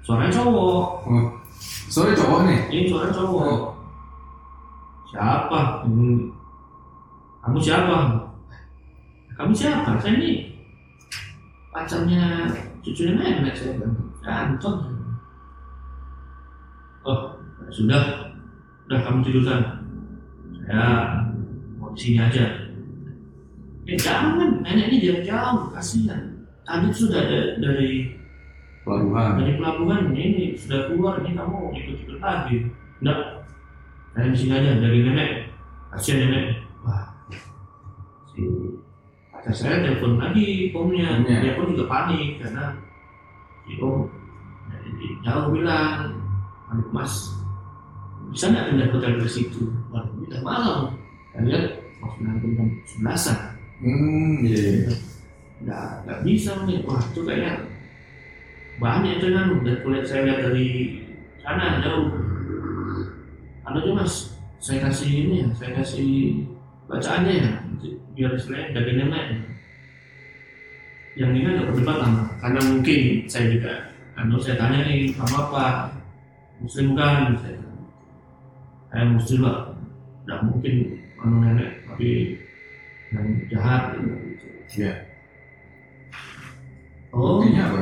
suaranya 0.05 0.31
cowok. 0.35 0.85
Oh 1.09 1.27
sorry 1.89 2.13
cowok 2.13 2.39
nih? 2.45 2.59
Ini 2.69 2.81
suara 2.91 3.09
cowok. 3.09 3.59
Siapa? 5.09 5.59
Hmm. 5.87 6.34
Kamu 7.45 7.61
siapa? 7.61 7.97
Kamu 9.37 9.53
siapa? 9.53 10.01
Saya 10.01 10.17
ini 10.17 10.49
pacarnya 11.69 12.49
cucunya 12.81 13.13
nenek 13.21 13.53
saya 13.53 13.77
"Ya, 14.25 14.49
Anton. 14.49 14.81
Oh 17.05 17.37
sudah. 17.69 18.33
Udah 18.89 19.01
kamu 19.01 19.25
tidur 19.25 19.45
sana 19.45 19.81
saya 20.65 21.21
mau 21.77 21.93
di 21.93 21.99
sini 22.01 22.17
aja. 22.17 22.45
Eh 23.85 23.93
jangan. 23.93 24.65
Nenek 24.65 24.89
ini 24.89 25.05
jauh. 25.05 25.21
Jauh 25.21 25.69
kasihan. 25.69 26.25
Tadi 26.65 26.89
sudah 26.89 27.21
ada 27.21 27.61
dari 27.61 28.17
pelabuhan. 28.81 29.37
Dari 29.37 29.53
pelabuhan. 29.61 30.09
Ini 30.09 30.57
sudah 30.57 30.89
keluar. 30.89 31.21
Ini 31.21 31.37
kamu 31.37 31.57
ikut-ikut 31.77 32.17
lagi. 32.17 32.65
Enggak. 33.05 33.45
Saya 34.17 34.33
di 34.33 34.37
sini 34.37 34.53
aja. 34.57 34.81
Dari 34.81 34.99
nenek. 35.05 35.29
Kasihan 35.93 36.25
nenek 36.25 36.64
pacar 39.31 39.53
saya 39.53 39.83
telepon 39.83 40.19
lagi 40.19 40.71
omnya 40.73 41.21
Omnya. 41.21 41.37
dia 41.43 41.53
pun 41.55 41.71
juga 41.75 41.85
panik 41.87 42.41
karena 42.41 42.75
si 43.63 43.79
om 43.79 44.09
dari 44.67 45.07
jauh 45.21 45.53
bilang 45.53 46.17
aduh 46.71 46.89
mas 46.89 47.35
bisa 48.35 48.51
nggak 48.51 48.67
pindah 48.73 48.87
hotel 48.91 49.13
ke 49.21 49.27
situ? 49.29 49.63
Waduh 49.93 50.11
ini 50.17 50.25
udah 50.27 50.41
malam. 50.41 50.79
Lihat 51.39 51.65
mau 52.03 52.11
sembilan 52.15 52.35
jam 52.41 52.67
sebelasan. 52.83 53.39
Hmm, 53.79 54.43
iya. 54.43 54.59
iya. 54.59 54.93
nggak 55.55 55.87
nggak 56.03 56.19
bisa 56.27 56.51
nih 56.67 56.83
wah 56.83 56.99
itu 56.99 57.21
kayaknya 57.23 57.53
banyak 58.81 59.13
itu 59.21 59.27
kan. 59.31 59.47
Udah 59.61 59.75
kulihat 59.83 60.05
saya 60.07 60.21
lihat 60.27 60.39
dari 60.51 60.67
sana 61.39 61.79
jauh. 61.79 62.11
Ada 63.63 63.77
juga 63.83 64.03
mas. 64.03 64.35
Saya 64.59 64.89
kasih 64.89 65.09
ini 65.13 65.45
ya 65.45 65.47
saya 65.53 65.71
kasih 65.77 66.41
bacaannya 66.85 67.33
ya 67.41 67.51
biar 68.15 68.31
istilahnya 68.33 68.73
dagingnya 68.73 69.05
naik 69.11 69.29
yang 71.15 71.31
ini 71.31 71.47
agak 71.47 71.71
berdebat 71.71 71.97
karena 72.39 72.59
mungkin 72.63 73.01
saya 73.25 73.45
juga 73.51 73.73
anu 74.15 74.35
saya 74.39 74.55
tanya 74.59 74.83
nih 74.83 75.11
kamu 75.15 75.35
apa 75.47 75.65
muslim 76.59 76.87
kan 76.95 77.35
saya 77.39 77.59
saya 78.91 79.03
muslim 79.11 79.39
lah 79.43 79.57
tidak 80.23 80.39
mungkin 80.47 80.73
anu 81.19 81.35
nenek 81.43 81.69
tapi 81.87 82.39
yang 83.13 83.27
jahat 83.47 83.95
gitu. 83.95 84.47
Iya. 84.75 84.93
oh 87.13 87.39
Buktinya 87.39 87.63
apa 87.69 87.77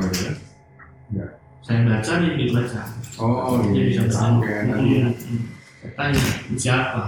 ya? 1.13 1.25
saya 1.63 1.79
baca 1.87 2.11
dia 2.21 2.31
ikut 2.37 2.51
baca 2.53 2.81
Oh, 3.13 3.61
dia 3.71 3.77
iya. 3.77 3.83
bisa 3.93 4.01
baca 4.03 4.17
Sama 4.17 4.37
kayak 4.41 4.61
tadi 4.67 4.89
ya. 4.89 5.05
Hmm. 5.09 5.41
saya 5.79 5.91
tanya 5.95 6.21
"Ini 6.49 6.57
siapa 6.57 7.03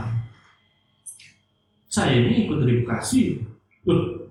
saya 1.96 2.28
ini 2.28 2.44
ikut 2.44 2.60
dari 2.60 2.84
Bekasi 2.84 3.40
Loh, 3.88 4.28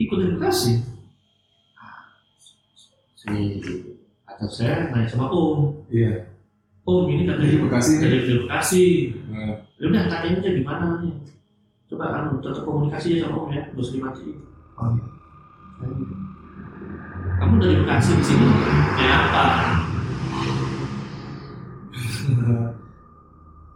ikut 0.00 0.16
dari 0.16 0.32
Bekasi 0.40 0.80
si 3.22 3.30
atas 4.26 4.58
saya 4.58 4.90
nanya 4.90 5.06
sama 5.06 5.30
Om. 5.30 5.86
Iya. 5.92 6.26
Om 6.82 7.06
ini 7.06 7.22
katanya 7.28 7.54
Dari 7.54 7.62
Bekasi 7.62 7.90
nih. 7.94 8.00
dari, 8.02 8.18
Bekasi 8.42 8.84
Nah, 9.30 9.54
ya 9.78 9.84
udah 9.86 10.02
tanyain 10.10 10.42
aja 10.42 10.50
di 10.50 10.62
mana 10.66 10.98
nih? 11.04 11.14
Coba 11.86 12.10
anu 12.16 12.42
tetap 12.42 12.64
komunikasi 12.64 13.20
ya 13.20 13.28
sama 13.28 13.46
Om 13.46 13.52
ya 13.52 13.62
terus 13.68 13.92
dimati 13.92 14.32
oh 14.80 14.88
iya. 14.88 15.04
Kamu 17.44 17.54
dari 17.60 17.76
Bekasi 17.76 18.10
di 18.16 18.24
sini? 18.24 18.48
Kayak 18.96 19.18
apa? 19.28 19.44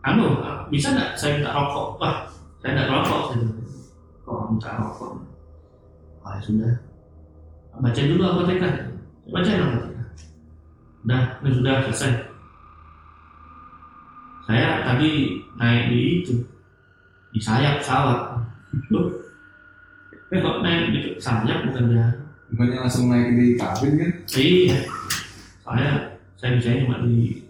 Anu 0.08 0.26
bisa 0.72 0.96
nggak 0.96 1.14
saya 1.20 1.38
minta 1.38 1.52
rokok? 1.52 2.00
Wah 2.00 2.35
saya 2.66 2.82
nggak 2.82 2.90
rokok 2.90 3.22
bilang. 3.30 3.54
oh 4.26 4.42
minta 4.50 4.74
rokok? 4.74 5.22
Oh 6.26 6.30
ya 6.34 6.40
sudah. 6.42 6.74
Baca 7.78 8.00
dulu 8.02 8.22
apa 8.26 8.40
TK 8.42 8.64
baca 9.30 9.50
apa 9.54 9.76
TK 9.86 9.98
udah 11.06 11.22
ini 11.46 11.50
sudah 11.54 11.74
selesai. 11.86 12.12
Saya 14.50 14.82
tadi 14.82 15.38
naik 15.54 15.94
di 15.94 16.00
itu. 16.18 16.34
Di 17.30 17.38
sayap 17.38 17.78
pesawat 17.78 18.42
Loh, 18.90 19.14
eh 20.34 20.38
kok 20.42 20.58
naik 20.66 20.90
di 20.90 21.00
sayap 21.22 21.70
bukan 21.70 21.94
ya 21.94 22.10
bukannya 22.50 22.82
langsung 22.82 23.14
naik 23.14 23.30
di 23.38 23.46
kabin 23.54 23.92
kan? 23.94 24.10
iya. 24.34 24.78
Saya 25.62 25.88
saya 26.34 26.50
bisa 26.58 26.82
cuma 26.82 26.98
di 27.06 27.46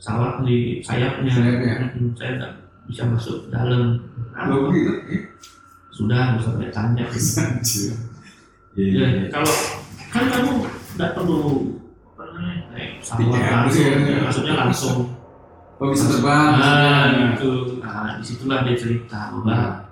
pesawat 0.00 0.40
di 0.48 0.80
sayapnya. 0.80 1.32
Sayapnya. 1.36 1.74
Saya 2.16 2.30
nggak 2.40 2.52
bisa 2.88 3.02
masuk 3.12 3.48
dalam 3.52 4.13
Gitu? 4.34 4.92
sudah 5.88 6.34
bisa 6.34 6.50
sampai 6.50 6.70
tanya 6.70 7.06
ya, 7.06 7.94
Iya. 8.74 9.06
kalau 9.30 9.52
kan 10.10 10.24
kamu 10.26 10.52
nggak 10.94 11.10
perlu 11.14 11.42
Tiket, 13.04 13.30
langsung 13.30 13.84
iya. 13.84 14.24
maksudnya 14.24 14.54
langsung 14.56 14.96
Oh 15.76 15.90
bisa 15.90 16.06
terbang. 16.08 16.50
nah 16.54 16.62
maksudnya. 17.04 17.26
gitu 17.30 17.50
nah 17.78 18.16
di 18.16 18.24
situlah 18.24 18.58
dia 18.62 18.74
cerita 18.74 19.30
bahwa 19.30 19.84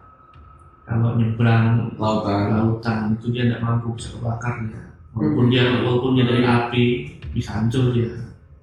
kalau 0.83 1.14
nyebrang 1.14 1.92
Lautan. 1.94 2.40
lautan 2.50 2.98
itu 3.14 3.31
dia 3.31 3.46
tidak 3.46 3.62
mampu 3.62 3.94
bisa 3.94 4.16
kebakar 4.16 4.55
dia 4.64 4.83
walaupun 5.12 5.46
dia 5.46 5.64
walaupun 5.78 6.11
dia 6.16 6.24
dari 6.24 6.42
api 6.42 6.85
bisa 7.31 7.61
hancur 7.61 7.92
dia 7.92 8.11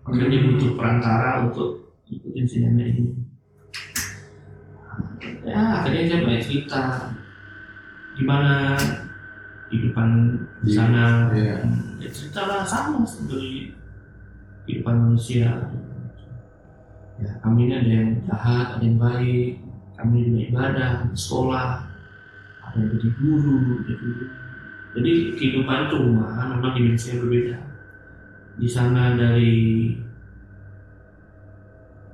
makanya 0.01 0.27
dia 0.27 0.41
butuh 0.43 0.71
perantara 0.75 1.45
untuk 1.45 1.69
ikutin 2.05 2.43
si 2.43 2.57
nenek 2.59 2.87
ini 2.89 3.03
ya 3.13 3.28
akhirnya 5.79 6.03
saya 6.11 6.25
banyak 6.27 6.43
cerita. 6.43 6.81
Gimana 8.19 8.75
kehidupan 9.69 10.09
di 10.65 10.71
sana? 10.75 11.31
iya. 11.31 11.63
ya 12.01 12.09
cerita 12.11 12.49
lah 12.49 12.61
sama 12.67 13.05
seperti 13.07 13.71
kehidupan 14.67 14.95
manusia. 15.07 15.71
Ya 17.19 17.31
kami 17.43 17.67
ini 17.67 17.73
ada 17.79 17.91
yang 17.91 18.09
jahat 18.27 18.67
ada 18.75 18.83
yang 18.83 18.99
baik. 18.99 19.63
Kami 19.95 20.15
juga 20.27 20.39
ibadah 20.51 20.91
sekolah. 21.15 21.87
Ada 22.63 22.75
yang 22.79 22.89
jadi 22.97 23.09
guru 23.19 23.57
jadi 23.87 24.09
jadi 24.89 25.11
kehidupan 25.37 25.85
itu 25.85 25.95
rumah 26.01 26.33
memang 26.49 26.73
dimensi 26.73 27.13
yang 27.13 27.19
berbeda. 27.23 27.57
Di 28.59 28.67
sana 28.67 29.15
dari 29.15 29.55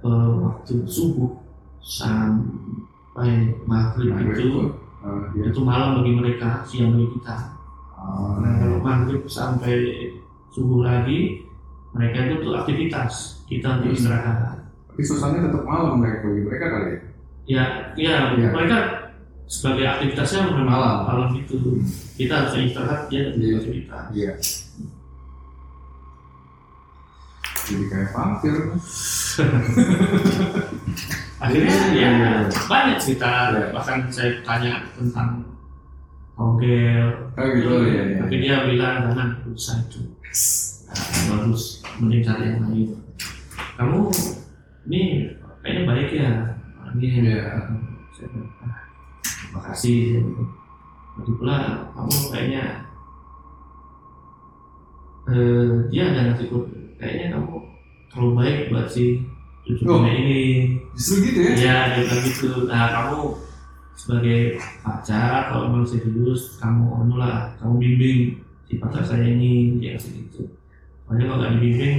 eh, 0.06 0.32
waktu 0.44 0.76
subuh 0.86 1.46
sampai 1.86 2.75
maghrib 3.16 4.12
Maghrib 4.12 4.36
itu 4.36 4.44
itu. 4.44 4.60
Ah, 5.06 5.22
iya. 5.32 5.44
itu 5.48 5.60
malam 5.62 6.02
bagi 6.02 6.12
mereka 6.18 6.66
siang 6.66 6.98
bagi 6.98 7.08
kita 7.16 7.36
Ah, 7.96 8.38
Nah, 8.38 8.52
kalau 8.60 8.78
maghrib 8.84 9.24
sampai 9.26 9.74
subuh 10.52 10.86
lagi, 10.86 11.42
mereka 11.90 12.28
itu 12.28 12.34
untuk 12.44 12.54
aktivitas, 12.56 13.42
kita 13.48 13.80
untuk 13.80 13.92
Hmm. 13.92 13.98
istirahat. 13.98 14.58
Tapi 14.92 15.02
suasananya 15.02 15.50
tetap 15.50 15.64
malam 15.66 15.98
mereka 15.98 16.22
bagi 16.22 16.42
mereka 16.44 16.66
kali 16.70 16.86
ya. 16.86 17.00
Ya, 17.46 17.64
ya, 17.98 18.16
Iya. 18.36 18.48
mereka 18.54 18.78
sebagai 19.46 19.86
aktivitasnya 19.88 20.50
memang 20.50 20.66
Malam. 20.70 20.96
malam 21.06 21.30
itu. 21.34 21.58
Kita 22.14 22.34
harus 22.46 22.54
istirahat, 22.58 23.10
dia 23.10 23.22
untuk 23.30 23.42
Iya. 23.42 23.58
aktivitas. 23.58 24.06
Iya. 24.14 24.32
Jadi 27.66 27.84
kayak 27.90 28.10
vampir. 28.14 28.54
Akhirnya 31.46 31.78
Iya. 31.94 32.10
ya 32.12 32.32
banyak 32.66 32.98
cerita, 32.98 33.54
Iya. 33.54 33.70
bahkan 33.70 33.98
saya 34.10 34.42
tanya 34.42 34.82
tentang 34.98 35.46
togel, 36.34 37.32
Oh 37.38 37.46
gitu 37.54 37.72
ya. 37.88 38.02
ya. 38.12 38.16
tapi 38.26 38.36
dia 38.42 38.56
bilang 38.66 39.08
jangan 39.08 39.30
usah 39.48 39.78
itu. 39.86 40.02
Nah, 40.86 41.00
bagus, 41.32 41.80
mending 42.02 42.22
cari 42.22 42.44
yang 42.52 42.60
lain. 42.66 42.90
Kamu 43.78 44.00
ini 44.88 45.02
kayaknya 45.62 45.82
baik 45.86 46.10
ya. 46.12 46.32
Iya. 46.96 47.44
Bilang, 48.20 48.48
"Ah, 48.64 48.80
terima 49.24 49.60
kasih. 49.72 50.24
Lagi 51.16 51.32
pula 51.40 51.58
kamu 51.96 52.16
kayaknya 52.32 52.64
eh, 55.26 55.68
dia 55.90 56.04
ada 56.14 56.38
kode. 56.38 56.78
Kayaknya 57.02 57.28
kamu 57.34 57.56
terlalu 58.12 58.32
baik 58.38 58.58
buat 58.70 58.88
si 58.88 59.26
Oh. 59.66 60.06
ini. 60.06 60.42
Justru 60.94 61.26
gitu 61.26 61.40
ya. 61.42 61.52
Iya, 61.58 61.78
dia 61.98 62.02
bilang 62.06 62.22
gitu. 62.22 62.50
Nah, 62.70 62.86
kamu 62.94 63.20
sebagai 63.98 64.40
pacar, 64.86 65.50
kalau 65.50 65.74
memang 65.74 65.88
serius, 65.88 66.62
kamu 66.62 66.86
anu 67.02 67.16
lah, 67.18 67.50
kamu 67.58 67.74
bimbing 67.82 68.20
si 68.70 68.78
pacar 68.78 69.02
saya 69.02 69.26
ini, 69.26 69.82
dia 69.82 69.98
kasih 69.98 70.22
gitu. 70.30 70.46
Soalnya 71.06 71.24
kalau 71.30 71.38
nggak 71.42 71.54
dibimbing, 71.58 71.98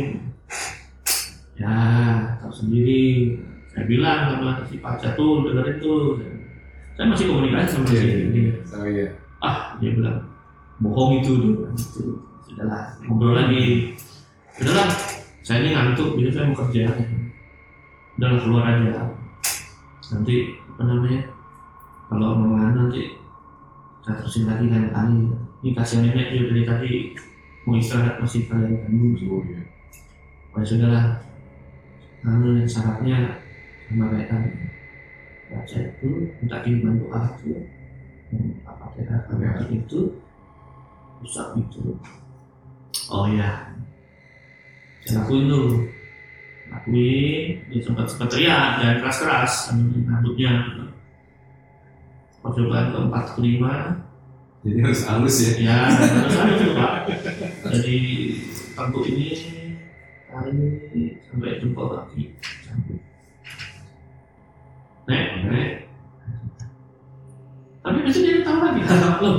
ya 1.58 1.74
tahu 2.38 2.52
sendiri. 2.54 3.34
Saya 3.74 3.84
bilang 3.90 4.18
sama 4.32 4.50
si 4.70 4.78
pacar 4.78 5.18
tuh, 5.18 5.44
dengerin 5.50 5.76
tuh. 5.82 6.22
Saya 6.96 7.12
masih 7.12 7.26
komunikasi 7.28 7.68
sama 7.76 7.84
Iya. 7.90 7.92
si 7.92 8.06
iya, 8.06 8.16
iya. 8.30 8.52
Oh 8.72 8.86
iya. 8.88 9.06
Ah, 9.44 9.56
dia 9.82 9.90
bilang, 9.92 10.18
bohong 10.80 11.20
itu, 11.20 11.32
dia 11.34 11.50
bilang 11.60 11.74
gitu. 11.76 12.04
Sudahlah, 12.46 12.94
ngobrol 13.04 13.34
lagi. 13.36 13.92
Udahlah, 14.62 14.88
saya 15.44 15.60
ini 15.60 15.74
ngantuk, 15.76 16.16
jadi 16.16 16.30
saya 16.32 16.44
mau 16.48 16.56
kerja. 16.62 16.84
Udahlah 18.16 18.40
keluar 18.40 18.64
aja. 18.64 19.12
Nanti 20.16 20.56
apa 20.56 20.82
namanya? 20.88 21.20
Kalau 22.08 22.38
mau 22.38 22.56
nganu 22.56 22.88
nanti 22.88 23.12
saya 24.00 24.22
terusin 24.22 24.48
lagi 24.48 24.72
lain 24.72 24.88
kali. 24.88 25.20
Ini 25.60 25.70
kasihan 25.76 26.08
nenek 26.08 26.32
dia 26.32 26.48
dari 26.48 26.62
tadi 26.64 26.92
mau 27.68 27.76
istirahat 27.76 28.16
masih 28.22 28.48
kalian 28.48 28.88
ganggu. 28.88 29.20
Oh 29.28 29.42
iya. 29.44 29.60
Oh, 30.54 30.58
ya 30.62 30.64
sudahlah. 30.64 31.06
Anu 32.24 32.56
yang 32.56 32.64
syaratnya 32.64 33.18
sama 33.90 34.08
kayak 34.14 34.28
tadi. 34.32 34.50
Baca 35.46 35.78
itu, 35.78 36.10
minta 36.40 36.56
dibantu 36.64 37.06
aku. 37.12 37.52
Yang 38.32 38.46
apa 38.64 38.84
kira 38.96 39.16
apa 39.28 39.64
itu 39.68 40.00
rusak 41.20 41.48
itu. 41.60 42.00
Oh 43.12 43.28
iya. 43.28 43.76
Saya 45.04 45.20
lakuin 45.22 45.52
tuh. 45.52 45.66
Lakuin, 46.66 47.62
dia 47.70 47.80
sempat 47.80 48.06
sempat 48.10 48.28
teriak 48.28 48.82
dan 48.82 48.98
keras-keras 49.00 49.70
rambutnya. 50.06 50.52
Percobaan 52.42 52.94
keempat 52.94 53.24
kelima, 53.34 53.74
Jadi 54.62 54.78
harus 54.82 55.02
halus 55.06 55.36
ya. 55.42 55.50
ya 55.62 55.78
ada 55.86 56.54
tuh 56.58 56.74
pak 56.74 56.94
dari 57.70 57.98
tengkuk 58.74 59.06
ini 59.06 59.28
kali 60.26 60.50
ini 60.90 61.02
sampai 61.22 61.58
jempol 61.62 61.86
kaki 61.94 62.34
campur 62.66 62.98
nek 65.06 65.26
nek. 65.46 65.70
Tapi 67.78 67.98
biasanya 68.02 68.30
dia 68.34 68.42
tahu 68.42 68.58
lagi. 68.58 68.80
Loh 69.22 69.36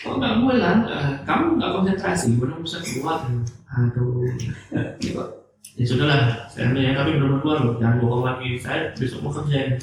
kok 0.00 0.16
nggak 0.16 0.34
pulang 0.40 0.80
Eh, 0.88 1.12
kamu 1.28 1.44
nggak 1.60 1.72
konsentrasi? 1.76 2.26
Benar 2.40 2.56
bisa 2.64 2.80
keluar. 2.80 3.20
Aduh 3.68 4.24
ya 5.74 5.84
sudahlah 5.84 6.46
saya 6.46 6.70
ya 6.70 6.94
tapi 6.94 7.18
benar 7.18 7.42
keluar 7.42 7.58
loh 7.66 7.74
jangan 7.82 7.98
bohong 7.98 8.22
lagi. 8.22 8.48
Saya 8.58 8.94
besok 8.94 9.26
mau 9.26 9.34
kerja. 9.34 9.74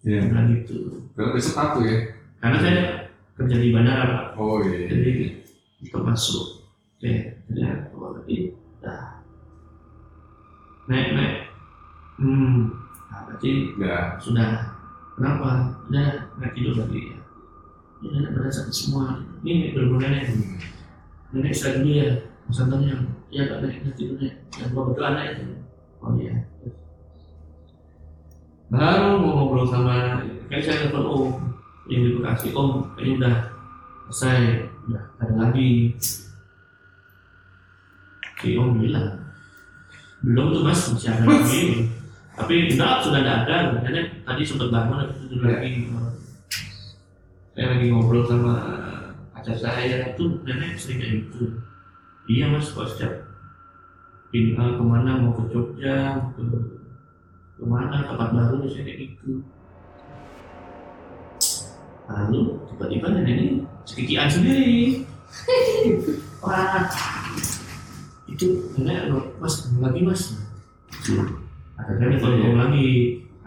Iya. 0.00 0.32
bilang 0.32 0.48
gitu. 0.54 1.04
Berarti 1.12 1.32
besok 1.36 1.54
satu 1.58 1.78
ya? 1.84 1.96
karena 2.40 2.56
saya 2.56 2.80
kerja 3.36 3.56
di 3.60 3.68
bandara 3.74 4.04
pak. 4.08 4.24
Oh 4.38 4.62
iya. 4.62 4.88
jadi 4.88 5.10
untuk 5.82 6.02
masuk. 6.06 6.46
Oke 6.96 7.12
jadi 7.50 7.60
ya, 7.60 7.72
keluar 7.90 8.10
lagi. 8.22 8.54
Dah. 8.80 9.20
Naik 10.86 11.08
naik. 11.18 11.36
Hmm 12.20 12.70
nah, 13.10 13.20
berarti 13.26 13.50
Ya. 13.76 14.16
sudah. 14.22 14.78
Kenapa? 15.18 15.76
Udah 15.90 16.32
nggak 16.38 16.52
tidur 16.56 16.74
lagi. 16.80 17.12
Ya 18.00 18.08
ini 18.08 18.18
nenek 18.24 18.48
sakit 18.48 18.72
semua. 18.72 19.20
Ini 19.44 19.76
berburu 19.76 20.00
nenek. 20.00 20.32
Hmm. 20.32 20.56
nenek 21.36 21.52
istirahat 21.52 21.84
dulu 21.84 21.92
ya 21.92 22.08
ya 22.88 22.96
kak. 23.46 23.58
Nenek 23.62 23.78
nanti 23.86 23.96
tidur 23.98 24.16
nek 24.18 24.34
yang 24.58 24.68
gua 24.74 24.82
betul 24.90 25.04
anak 25.06 25.24
itu. 25.32 25.44
Oh 26.00 26.10
iya. 26.16 26.34
Baru 28.70 29.18
mau 29.18 29.30
ngobrol 29.34 29.66
sama 29.66 30.22
kayak 30.46 30.62
saya 30.62 30.76
telepon 30.86 31.04
om. 31.06 31.28
Yang 31.90 32.00
di 32.00 32.10
Bekasi. 32.18 32.48
Om 32.54 32.68
kayaknya 32.94 33.12
udah 33.18 33.36
selesai. 34.10 34.38
Udah 34.86 35.02
nggak 35.18 35.26
ada 35.26 35.34
lagi. 35.36 35.70
Si 38.40 38.56
om 38.56 38.78
bilang 38.78 39.20
belum 40.24 40.46
tuh 40.54 40.62
mas. 40.64 40.80
Masih 40.94 41.10
ada 41.12 41.24
lagi. 41.26 41.62
Tapi 42.38 42.54
enggak 42.72 43.04
sudah 43.04 43.20
ada. 43.20 43.56
Ada 43.84 44.00
tadi 44.24 44.42
sempat 44.46 44.70
bangun 44.72 45.02
tapi 45.04 45.12
tidur 45.26 45.44
Ya. 45.44 45.58
lagi. 45.60 45.70
Saya 47.52 47.66
lagi 47.76 47.86
ngobrol 47.90 48.24
sama 48.24 48.54
pacar 49.34 49.58
saya. 49.58 50.14
Itu 50.14 50.40
nenek 50.46 50.78
sering 50.78 50.98
kayak 51.02 51.14
gitu. 51.26 51.58
Iya 52.30 52.54
mas. 52.54 52.70
Kok 52.70 52.86
setiap 52.86 53.19
pindah 54.30 54.78
ke 54.78 54.82
mana? 54.82 55.18
Mau 55.18 55.34
ke 55.34 55.42
Jogja 55.50 56.18
ke 56.34 56.42
ke 57.58 57.64
mana? 57.66 58.06
Tempat 58.06 58.28
baru 58.30 58.64
saya 58.70 58.82
kayak 58.86 58.98
gitu. 59.04 59.42
Lalu 62.10 62.40
tiba-tiba 62.70 63.06
nenek 63.14 63.34
ini 63.34 63.46
sekikian 63.86 64.30
sendiri. 64.30 65.06
Wah 66.42 66.90
itu 68.30 68.46
nenek 68.78 69.10
mas 69.38 69.54
lagi 69.78 70.00
mas. 70.02 70.22
Akhirnya 71.78 72.06
iya. 72.14 72.18
ngomong 72.18 72.56
lagi. 72.58 72.88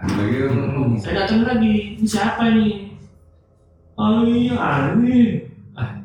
Ada 0.04 0.14
lagi 0.20 0.38
saya 1.00 1.14
datang 1.24 1.48
lagi. 1.48 1.74
Ini 2.00 2.08
siapa 2.08 2.44
ini? 2.52 2.68
Oh 3.96 4.24
iya 4.28 4.56
Arwin. 4.60 5.48
Ah 5.80 6.04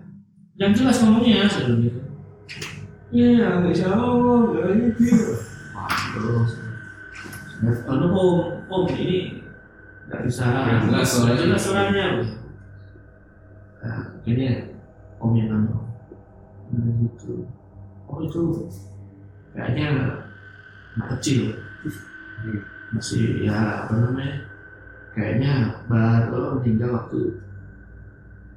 yang 0.59 0.75
jelas 0.75 0.99
ngomongnya 1.07 1.47
gitu 1.47 1.88
iya 3.12 3.61
nggak 3.61 3.75
siapa 3.77 4.05
nggak 4.05 4.97
gitu 4.97 5.37
wah 5.73 5.92
terus 6.14 6.68
Aduh 7.59 8.14
om, 8.14 8.38
om 8.71 8.87
ini 8.94 9.42
nggak 10.07 10.23
bisa. 10.25 10.47
Nggak 10.87 11.03
suaranya. 11.03 11.44
nggak 11.51 11.62
suaranya 11.62 12.07
nah, 13.79 14.03
kayaknya 14.23 14.75
om 15.18 15.35
yang 15.35 15.51
nanya 15.51 15.75
nah, 16.71 16.94
gitu. 17.03 17.51
Oh 18.07 18.23
itu 18.23 18.71
kayaknya 19.53 19.87
anak 20.94 21.18
kecil. 21.18 21.59
Masih 22.94 23.42
ya 23.44 23.85
apa 23.85 23.92
namanya 24.01 24.49
kayaknya 25.12 25.83
baru 25.90 26.62
meninggal 26.62 26.94
waktu 26.94 27.42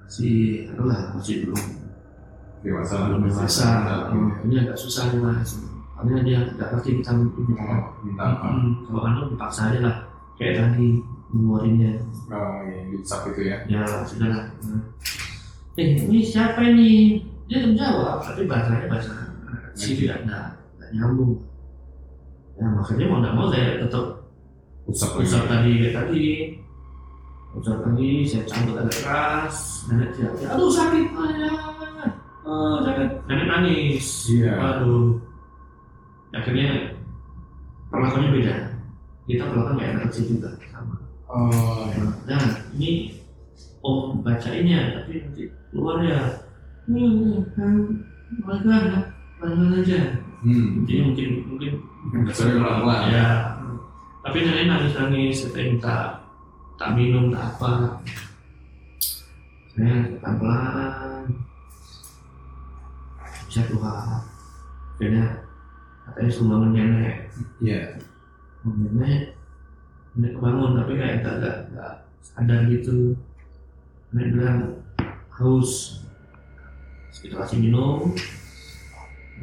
si 0.06 0.30
adalah 0.70 1.18
masih 1.18 1.50
belum 1.50 1.62
Dewasa. 2.62 2.96
belum 3.10 3.26
dewasa. 3.26 3.70
Oh, 4.14 4.30
ini 4.46 4.56
agak 4.62 4.78
susah 4.78 5.10
nih 5.10 5.20
mas. 5.22 5.52
Karena 5.98 6.22
dia 6.26 6.40
nggak 6.58 6.70
ngerti 6.78 6.90
kita 7.02 7.12
minta 7.14 7.66
minta 8.02 8.24
apa? 8.26 8.48
Hmm, 8.54 8.86
kalau 8.86 9.02
anu 9.06 9.22
dipaksa 9.34 9.62
aja 9.74 9.80
lah. 9.82 9.98
Kayak 10.38 10.74
tadi 10.74 11.02
ngeluarinnya 11.30 12.02
Oh 12.32 12.58
iya, 12.66 12.80
dicap 12.90 13.30
itu 13.30 13.42
ya. 13.46 13.58
ya 13.70 13.84
sudah 14.06 14.30
lah. 14.30 14.46
Hmm. 14.66 14.82
eh 15.78 15.90
ini 16.06 16.20
siapa 16.26 16.62
ini? 16.66 17.22
Dia 17.46 17.68
menjawab 17.68 18.24
tapi 18.24 18.48
bahasanya 18.48 18.88
bahasa 18.88 19.14
si 19.76 19.98
tidak 19.98 20.26
nggak 20.26 20.48
nyambung. 20.94 21.42
Ya 22.58 22.66
makanya 22.70 23.06
mau 23.10 23.18
nggak 23.22 23.36
mau 23.36 23.48
saya 23.50 23.82
tetap 23.82 24.06
Usap 24.90 25.22
usap 25.22 25.46
tadi 25.46 25.72
kayak 25.78 25.94
tadi. 25.94 26.26
Usap 27.54 27.78
lagi 27.86 28.10
saya 28.26 28.44
cambuk 28.50 28.76
agak 28.82 28.98
keras. 29.02 29.86
Nenek 29.88 30.10
teriak 30.18 30.52
aduh 30.52 30.70
sakit 30.72 31.06
ayah 31.14 31.71
oh 32.52 32.76
sakit 32.84 33.10
nenek 33.32 33.48
nangis. 33.48 34.08
Iya. 34.28 34.52
aduh 34.60 35.16
akhirnya 36.36 36.96
perlakuannya 37.88 38.36
beda. 38.36 38.56
Kita 39.28 39.44
perlakuan 39.48 39.78
kayak 39.80 39.92
anak 39.96 40.04
kecil 40.12 40.24
juga. 40.36 40.50
Sama. 40.72 40.96
Oh 41.32 41.88
iya. 41.88 42.04
nah 42.28 42.44
ini 42.76 43.16
om 43.82 44.20
bacainnya 44.20 45.00
tapi 45.00 45.24
nanti 45.24 45.44
keluar 45.72 46.04
ya. 46.04 46.20
Hmm, 46.92 47.48
hmm, 47.56 47.80
mereka 48.44 49.16
pelan 49.40 49.80
aja. 49.80 50.02
Hmm. 50.42 50.84
jadi 50.84 51.02
mungkin 51.08 51.30
mungkin. 51.48 51.72
Sorry 52.36 52.60
pelan-pelan. 52.60 53.02
ya 53.14 53.28
tapi 54.22 54.38
nenek 54.46 54.66
nangis 54.70 54.94
nangis 54.94 55.38
saya 55.50 55.66
minta 55.66 55.98
tak 56.76 56.94
minum 57.00 57.32
tak 57.32 57.58
apa. 57.58 58.02
Saya 59.72 60.20
pelan 60.20 60.36
pelan 60.36 61.26
bisa 63.52 63.68
keluar 63.68 64.24
akhirnya 64.96 65.44
katanya 66.08 66.32
sumbangan 66.32 66.72
nenek 66.72 67.28
Iya. 67.60 68.00
Oh, 68.64 68.72
nenek 68.72 69.36
nenek 70.16 70.40
kebangun 70.40 70.80
tapi 70.80 70.96
kayak 70.96 71.20
gak, 71.20 71.36
gak, 71.44 71.58
gak 71.76 71.94
sadar 72.24 72.64
gitu 72.72 73.12
nenek 74.16 74.32
bilang 74.32 74.60
haus 75.36 76.00
kita 77.12 77.44
kasih 77.44 77.60
minum 77.60 78.16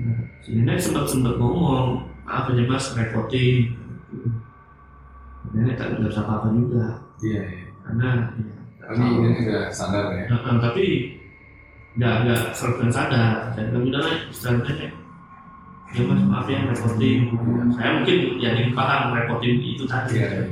nah, 0.00 0.18
si 0.40 0.56
nenek 0.56 0.80
sempat 0.80 1.04
sempat 1.04 1.36
ngomong 1.36 2.08
maaf 2.24 2.48
aja 2.48 2.64
mas 2.64 2.96
repotin 2.96 3.76
nenek 5.52 5.76
tak 5.76 6.00
nggak 6.00 6.08
bisa 6.08 6.24
apa 6.24 6.32
apa 6.40 6.48
juga 6.56 6.86
Iya. 7.20 7.42
iya. 7.44 7.66
karena 7.84 8.08
ya, 8.40 8.56
nggak 8.88 9.04
Ini 9.04 9.30
udah 9.44 9.64
sadar 9.68 10.16
ya. 10.16 10.24
Nah, 10.32 10.64
tapi 10.64 11.17
nggak 11.98 12.14
nggak 12.24 12.40
seratus 12.54 12.94
sadar. 12.94 13.50
Saya 13.58 13.74
bilang 13.74 13.84
udah 13.90 14.00
lah 14.06 14.14
istirahat 14.30 14.70
aja 14.70 14.88
ya 15.96 16.04
mas 16.04 16.20
maaf 16.20 16.44
ya 16.44 16.68
repotin 16.68 17.32
saya 17.72 17.88
mungkin 18.00 18.16
jadi 18.36 18.62
paham 18.76 19.16
repotin 19.16 19.56
itu 19.64 19.84
tadi. 19.88 20.20
Iya. 20.20 20.44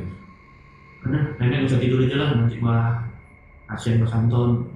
karena 1.05 1.21
nenek 1.39 1.69
bisa 1.69 1.77
tidur 1.77 2.03
aja 2.03 2.17
lah 2.19 2.29
nanti 2.35 2.57
mah 2.59 3.05
kasihan 3.71 4.03
Mas 4.03 4.15
Anton. 4.17 4.67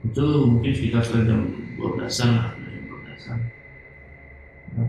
Itu 0.00 0.46
mungkin 0.46 0.72
sekitar 0.72 1.02
sekitar 1.02 1.26
jam 1.26 1.40
12an 1.80 2.28
lah 2.38 2.46
jam 2.54 2.82
12an 2.86 3.38
nah, 4.78 4.88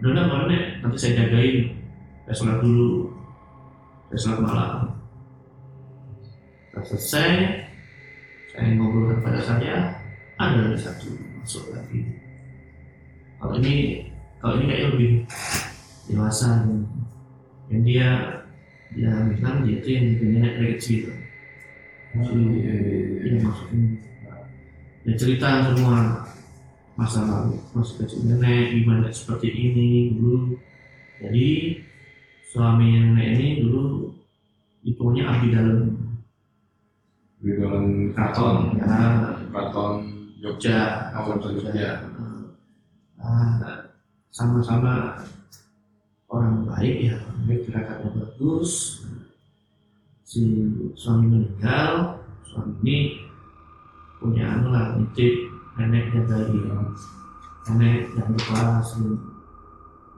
udah 0.00 0.12
lah 0.26 0.38
nenek 0.48 0.62
nanti 0.80 0.96
saya 0.96 1.12
jagain. 1.22 1.76
Saya 2.26 2.34
sholat 2.34 2.58
dulu. 2.64 3.14
Saya 4.10 4.18
sholat 4.18 4.40
malam. 4.42 4.72
Setelah 6.72 6.84
selesai. 6.88 7.30
Saya 8.50 8.72
ngobrol 8.74 9.12
kepada 9.20 9.38
saya 9.44 9.95
ada 10.36 10.76
satu 10.76 11.16
masuk 11.40 11.72
lagi. 11.72 12.04
Kalau 13.40 13.56
ini 13.60 13.74
kalau 14.40 14.60
ini 14.60 14.64
kayaknya 14.68 14.88
lebih 14.92 15.12
dewasa. 16.12 16.64
Dan 17.66 17.82
dia 17.82 18.08
dia 18.94 19.10
bilang 19.26 19.66
dia 19.66 19.82
itu 19.82 19.88
yang 19.90 20.04
bikin 20.14 20.28
nenek 20.38 20.54
dari 20.54 20.70
kecil 20.78 21.02
Oh, 22.16 22.32
iya, 22.32 22.72
iya, 22.72 22.72
iya. 22.72 23.28
dia 23.28 23.44
masukin 23.44 24.00
dia 25.04 25.14
cerita 25.20 25.68
semua 25.68 26.24
masa 26.96 27.28
lalu 27.28 27.60
masa 27.76 27.92
kecil 28.00 28.24
nenek 28.24 28.72
gimana 28.72 29.10
seperti 29.12 29.50
ini 29.52 30.14
dulu. 30.16 30.56
Jadi 31.20 31.48
suami 32.46 32.86
nenek 33.02 33.26
ini 33.36 33.48
dulu 33.66 34.14
hitungannya 34.86 35.22
abdi 35.26 35.48
dalam 35.50 35.80
Di 37.42 37.52
dalam 37.60 37.84
keraton 38.16 38.78
karton. 38.78 38.80
ya 38.80 38.96
Karton 39.52 40.15
Jogja 40.46 40.78
Jogja. 41.10 41.18
Oh, 41.18 41.22
Karton 41.26 41.58
Jogja. 41.58 41.90
Ah, 43.18 43.90
sama-sama 44.30 45.18
orang 46.30 46.66
baik 46.68 47.10
ya 47.10 47.16
baik 47.46 47.66
gerakannya 47.70 48.10
bagus 48.12 49.02
si 50.26 50.42
suami 50.98 51.30
meninggal 51.30 52.20
suami 52.44 52.76
ini 52.82 52.98
punya 54.18 54.58
anu 54.58 54.74
lah 54.74 54.98
nitip 54.98 55.48
neneknya 55.78 56.26
dari 56.26 56.58
nenek 57.70 58.12
yang 58.18 58.28
berkelas 58.34 58.88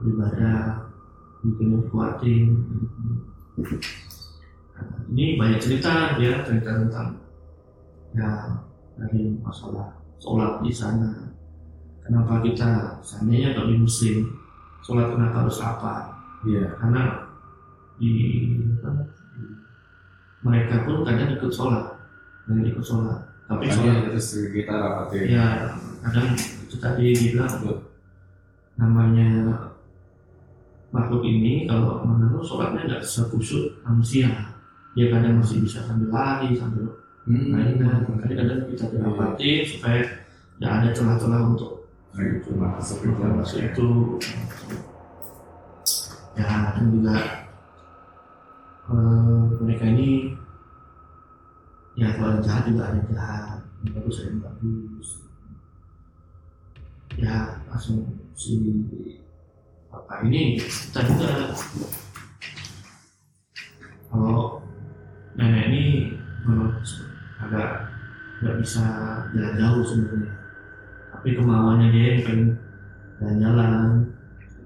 beribadah 0.01 0.89
bikin 1.45 1.87
kuatin 1.87 2.47
ini 5.13 5.39
banyak 5.39 5.61
cerita 5.61 6.19
ya 6.19 6.41
cerita 6.43 6.69
tentang 6.83 7.21
ya 8.17 8.59
dari 8.97 9.37
masalah 9.39 9.98
sholat 10.19 10.59
di 10.61 10.71
sana. 10.71 11.31
Kenapa 12.03 12.43
kita 12.43 12.99
seandainya 13.01 13.55
kalau 13.55 13.71
di 13.71 13.77
muslim 13.79 14.27
sholat 14.83 15.15
kenapa 15.15 15.47
harus 15.47 15.59
apa? 15.63 15.95
Iya. 16.47 16.71
karena 16.79 17.27
di 17.99 18.11
mereka 20.39 20.87
pun 20.87 21.03
kadang 21.03 21.35
ikut 21.35 21.51
sholat. 21.51 21.99
Dan 22.47 22.63
ikut 22.63 22.83
sholat. 22.83 23.19
Tapi 23.47 23.65
sholat 23.67 24.11
terus 24.11 24.27
kita 24.51 24.71
rapatin. 24.71 25.25
ya 25.27 25.47
kadang 25.99 26.31
itu 26.37 26.75
tadi 26.79 27.11
dibilang 27.11 27.83
namanya 28.79 29.27
makhluk 30.95 31.27
ini 31.27 31.67
kalau 31.67 32.07
menurut 32.07 32.41
sholatnya 32.41 32.87
nggak 32.87 33.03
sekhusyuk 33.03 33.83
manusia. 33.83 34.55
Dia 34.97 35.11
kadang 35.13 35.43
masih 35.43 35.61
bisa 35.61 35.85
sambil 35.85 36.09
lari 36.09 36.55
sambil 36.55 36.89
Hmm. 37.27 37.45
mainan 37.51 38.07
makanya 38.07 38.35
kadang 38.41 38.61
kita 38.71 38.85
dapati 38.95 39.49
supaya 39.67 40.01
nggak 40.59 40.73
ada 40.81 40.89
celah-celah 40.95 41.41
untuk 41.51 41.79
Nah, 42.09 42.25
itu 42.25 42.51
masuk 42.57 43.05
itu 43.05 43.21
masuk. 43.21 43.59
itu. 43.61 43.87
Ya 46.33 46.73
dan 46.73 46.85
juga 46.89 47.17
eh, 48.89 49.41
mereka 49.61 49.85
ini 49.93 50.33
ya 51.99 52.15
kalau 52.17 52.33
ada 52.33 52.41
jahat 52.41 52.63
juga 52.65 52.83
ada 52.89 53.01
jahat. 53.13 53.59
Yang 53.85 53.91
bagus 53.95 54.15
ada 54.19 54.27
yang 54.27 54.41
bagus. 54.41 55.09
Ya 57.19 57.35
langsung 57.69 57.99
si 58.33 58.57
bapak 59.87 60.25
ini 60.25 60.57
kita 60.57 60.99
juga. 61.05 61.53
Kalau 64.09 64.65
nenek 65.37 65.63
ini 65.69 65.78
agak 67.49 67.89
nggak 68.45 68.57
bisa 68.61 68.85
jalan 69.33 69.53
jauh 69.57 69.81
sebenarnya. 69.81 70.33
Tapi 71.09 71.27
kemauannya 71.33 71.87
dia 71.89 72.05
yang 72.13 72.21
pengen 72.23 72.43
jalan-jalan. 73.17 73.89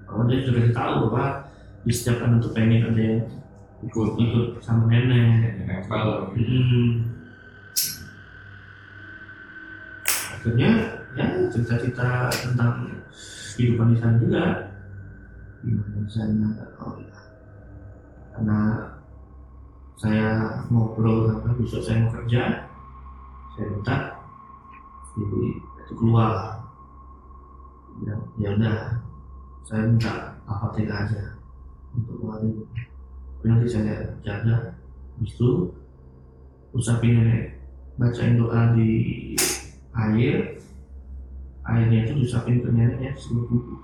Kalau 0.04 0.22
dia 0.28 0.44
sudah 0.44 0.64
tahu 0.70 0.92
bahwa 1.08 1.26
di 1.82 1.92
setiap 1.92 2.22
anak 2.28 2.44
itu 2.44 2.48
pengen 2.52 2.86
ada 2.92 3.00
yang 3.00 3.20
ikut 3.80 4.10
ikut 4.20 4.46
sama 4.60 4.84
nenek. 4.92 5.64
Nempel. 5.64 6.30
Hmm. 6.36 6.92
Akhirnya 10.36 10.70
ya 11.16 11.26
cerita-cerita 11.48 12.28
tentang 12.28 13.00
kehidupan 13.56 13.96
di 13.96 13.96
sana 13.96 14.20
juga. 14.20 14.44
Gimana 15.64 15.98
di 16.04 16.12
sana 16.12 16.48
oh 16.84 17.00
ya. 17.00 17.18
Karena 18.36 18.60
saya 19.94 20.60
ngobrol 20.68 21.32
karena 21.32 21.50
besok 21.56 21.80
saya 21.80 22.04
mau 22.04 22.12
kerja 22.12 22.63
saya 23.54 23.70
minta 23.70 23.96
si 25.14 25.22
itu 25.86 25.92
keluar 25.94 26.58
ya 28.02 28.14
ya 28.42 28.48
udah. 28.58 28.98
Saya 29.64 29.88
minta 29.88 30.36
apa 30.44 30.74
aja 30.76 31.38
untuk 31.94 32.20
keluarin. 32.20 32.66
Tapi 33.38 33.44
nanti 33.48 33.66
saya 33.70 34.12
jaga. 34.20 34.76
Habis 35.16 35.32
itu 35.38 35.70
usapin 36.74 37.22
nenek. 37.22 37.62
Bacain 37.94 38.36
doa 38.36 38.74
di 38.74 38.90
air. 39.94 40.58
Airnya 41.64 42.04
itu 42.04 42.12
diusapin 42.20 42.60
ke 42.60 42.68
neneknya 42.68 43.16
sebelum 43.16 43.48
buku 43.48 43.74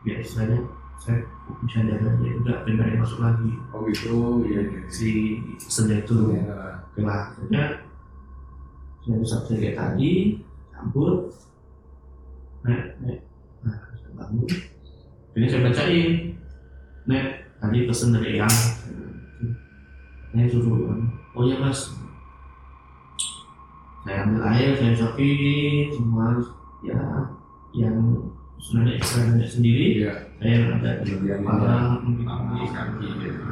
biar 0.00 0.24
istilahnya 0.24 0.64
saya 0.96 1.20
bisa 1.60 1.84
jaga 1.84 2.08
dia 2.16 2.32
juga 2.40 2.64
yang 2.64 3.04
masuk 3.04 3.20
lagi. 3.20 3.52
Oh 3.76 3.84
itu 3.84 4.16
ya 4.48 4.60
si 4.88 5.36
senja 5.60 6.00
itu 6.00 6.32
ya 6.32 6.80
kelah 6.96 7.36
akhirnya 8.98 9.24
saya 9.24 9.24
usap 9.24 9.40
saya 9.46 9.58
kayak 9.62 9.76
tadi 9.78 10.12
campur 10.74 11.10
nek 12.66 12.82
nek 13.02 13.18
nah 13.62 13.76
saya 13.94 14.10
bangun 14.18 14.46
ini 15.38 15.46
saya 15.46 15.64
bacain 15.64 16.10
nek 17.06 17.24
tadi 17.62 17.78
pesen 17.86 18.14
dari 18.14 18.38
yang 18.38 18.54
saya 20.34 20.46
suruh 20.50 20.98
oh 21.34 21.44
ya 21.46 21.56
mas 21.62 21.94
saya 24.04 24.24
ambil 24.24 24.42
air 24.50 24.76
saya 24.76 24.94
usapin 24.94 25.90
semua 25.92 26.40
ya 26.82 27.00
yang 27.76 27.98
sebenarnya 28.58 28.94
ekstra 28.98 29.20
nenek 29.30 29.48
sendiri 29.50 29.84
iya 30.02 30.14
saya 30.38 30.50
yang 30.54 30.78
ada 30.80 30.90
di 31.02 31.12
kepala 31.14 31.98
di 32.04 32.66
kaki 32.70 33.06
gitu. 33.22 33.42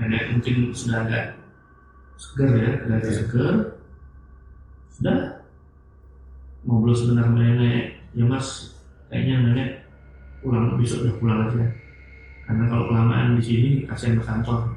Nenek 0.00 0.32
mungkin 0.32 0.72
sudah 0.72 1.04
agak 1.04 1.24
segar 2.16 2.50
ya 2.56 2.70
agak 2.88 2.98
Iya. 3.04 3.12
segar 3.12 3.54
sudah. 4.90 5.18
Ngobrol 6.60 6.96
sebentar 6.96 7.24
sama 7.28 7.40
nenek. 7.40 8.00
Ya 8.12 8.24
mas 8.24 8.76
kayaknya 9.08 9.34
nenek 9.44 9.68
pulang 10.40 10.76
besok 10.76 11.04
udah 11.04 11.14
pulang 11.20 11.38
aja. 11.46 11.64
Karena 12.48 12.64
kalau 12.66 12.84
kelamaan 12.90 13.38
di 13.38 13.42
sini 13.44 13.70
kasihan 13.84 14.18
ke 14.18 14.24
kantor. 14.24 14.72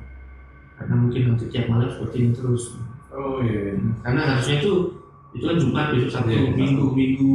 Karena 0.78 0.94
mungkin 1.00 1.22
nanti 1.32 1.48
tiap 1.50 1.66
malam 1.68 1.88
seperti 1.88 2.16
ini 2.22 2.32
terus. 2.36 2.76
Oh 3.14 3.40
iya 3.40 3.78
karena 4.02 4.22
harusnya 4.26 4.60
itu 4.60 4.74
itu 5.34 5.44
kan 5.46 5.58
Jumat 5.58 5.86
besok 5.94 6.12
Sabtu 6.12 6.30
Iya, 6.30 6.40
Sabtu. 6.52 6.58
Minggu 6.60 6.88
Minggu. 6.92 7.32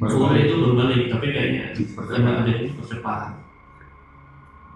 Baru 0.00 0.16
sore 0.16 0.48
itu 0.48 0.54
baru 0.56 0.74
balik 0.80 1.12
tapi 1.12 1.26
kayaknya 1.28 1.76
karena 1.92 2.40
ada 2.40 2.48
ini 2.56 2.72
percepatan 2.72 3.36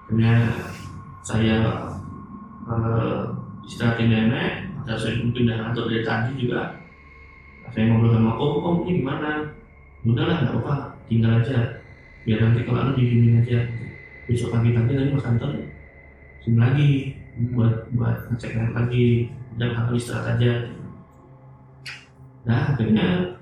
karena 0.04 0.52
saya 1.24 1.56
istirahatin 3.64 4.08
nenek 4.12 4.52
dan 4.84 4.96
saya 5.00 5.16
udah 5.24 5.56
ngantuk 5.56 5.88
dari 5.88 6.04
tadi 6.04 6.32
juga. 6.36 6.76
Saya 7.72 7.90
ngobrol 7.90 8.14
sama 8.14 8.32
om 8.36 8.54
om 8.60 8.76
ini 8.84 9.00
gimana? 9.00 9.50
Udahlah 10.04 10.44
nggak 10.44 10.56
apa 10.60 10.74
tinggal 11.08 11.40
aja. 11.40 11.80
Biar 12.28 12.38
nanti 12.44 12.60
kalau 12.68 12.80
anu 12.84 12.92
didiemin 12.94 13.40
aja. 13.40 13.64
Besok 14.28 14.52
pagi 14.52 14.76
pagi 14.76 14.92
nanti 14.96 15.12
mas 15.12 15.24
kantor 15.24 15.50
sini 16.44 16.56
lagi 16.60 16.90
buat 17.56 17.88
buat 17.96 18.28
ngecek 18.32 18.76
lagi. 18.76 19.32
Dan 19.56 19.70
aku 19.72 19.96
istirahat 19.96 20.36
aja. 20.36 20.52
Nah 22.44 22.76
akhirnya 22.76 23.38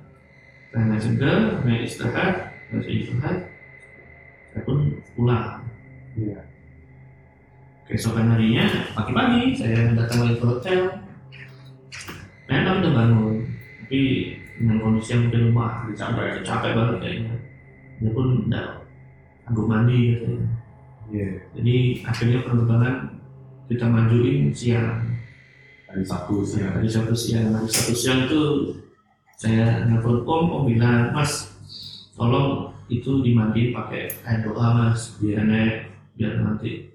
karena 0.71 0.97
segar 0.97 1.61
nenek 1.66 1.85
istirahat 1.90 2.55
saya 2.71 2.88
istirahat 2.88 3.37
saya 4.55 4.62
pun 4.62 4.97
pulang. 5.18 5.66
Iya 6.14 6.52
keesokan 7.92 8.33
harinya 8.33 8.88
pagi-pagi 8.96 9.52
saya 9.52 9.92
datang 9.92 10.24
lagi 10.24 10.40
ke 10.40 10.46
hotel. 10.48 10.81
Tapi 12.48 12.64
udah 12.64 12.92
bangun. 12.96 13.44
Tapi 13.85 14.00
dengan 14.57 14.81
kondisi 14.81 15.12
yang 15.12 15.28
mungkin 15.28 15.52
lemah 15.52 15.72
Capek. 15.92 16.40
capek 16.40 16.72
banget 16.72 16.96
kayaknya. 17.05 17.35
Dia 18.00 18.11
pun 18.16 18.48
udah 18.48 18.66
anggur 19.44 19.68
mandi 19.68 20.16
katanya. 20.16 20.48
Iya. 21.12 21.31
Jadi 21.52 21.76
akhirnya 22.00 22.38
penerbangan 22.40 22.96
kita 23.68 23.85
majuin 23.85 24.48
siang. 24.57 25.12
Hari 25.92 26.00
Sabtu 26.00 26.40
sih 26.48 26.64
hari 26.64 26.88
Sabtu 26.88 27.12
siang. 27.12 27.52
Hari 27.52 27.68
Sabtu 27.68 27.92
siang 27.92 28.24
itu 28.24 28.42
saya 29.37 29.85
nelfon 29.85 30.24
om 30.24 30.44
om 30.48 30.62
bilang 30.64 31.12
mas 31.12 31.52
tolong 32.16 32.72
itu 32.88 33.20
dimandiin 33.20 33.76
pakai 33.76 34.09
air 34.24 34.40
doa 34.40 34.72
mas 34.72 35.20
Iya. 35.20 35.44
nenek 35.44 35.92
biar 36.16 36.40
nanti 36.40 36.91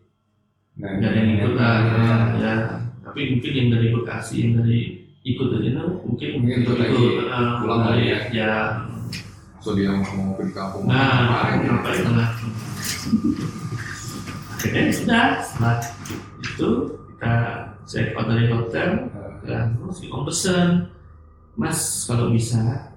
nah 0.78 0.90
yang 1.02 1.42
ikut 1.42 1.54
lah 1.58 1.76
ya, 1.90 2.06
ya. 2.38 2.54
tapi 3.02 3.34
mungkin 3.34 3.52
yang 3.58 3.68
dari 3.74 3.88
Bekasi 3.90 4.36
yang 4.46 4.54
dari 4.62 4.80
ikut 5.26 5.48
dari 5.50 5.74
itu 5.74 5.86
mungkin 6.06 6.30
Mungkin 6.40 6.58
ikut 6.64 6.78
lagi, 6.80 7.04
eh, 7.18 7.50
pulang 7.60 7.82
dari 7.90 8.04
ya. 8.14 8.20
ya. 8.32 8.52
So 9.60 9.74
dia 9.74 9.90
mau 9.92 10.38
pergi 10.38 10.54
kampung 10.54 10.86
nah 10.86 11.50
apa 11.58 11.90
itu 11.92 12.12
lah 12.14 12.30
akhirnya 14.58 14.94
sudah 14.94 15.26
setelah 15.44 15.78
itu 16.42 16.70
kita 17.18 17.34
check 17.86 18.14
out 18.18 18.26
dari 18.30 18.46
hotel 18.54 18.90
Eh, 19.18 19.34
dan 19.48 19.80
si 19.96 20.12
om 20.12 20.28
pesen 20.28 20.92
mas 21.56 22.04
kalau 22.04 22.30
bisa 22.30 22.92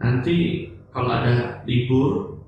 nanti 0.00 0.68
kalau 0.90 1.12
ada 1.12 1.60
libur 1.68 2.40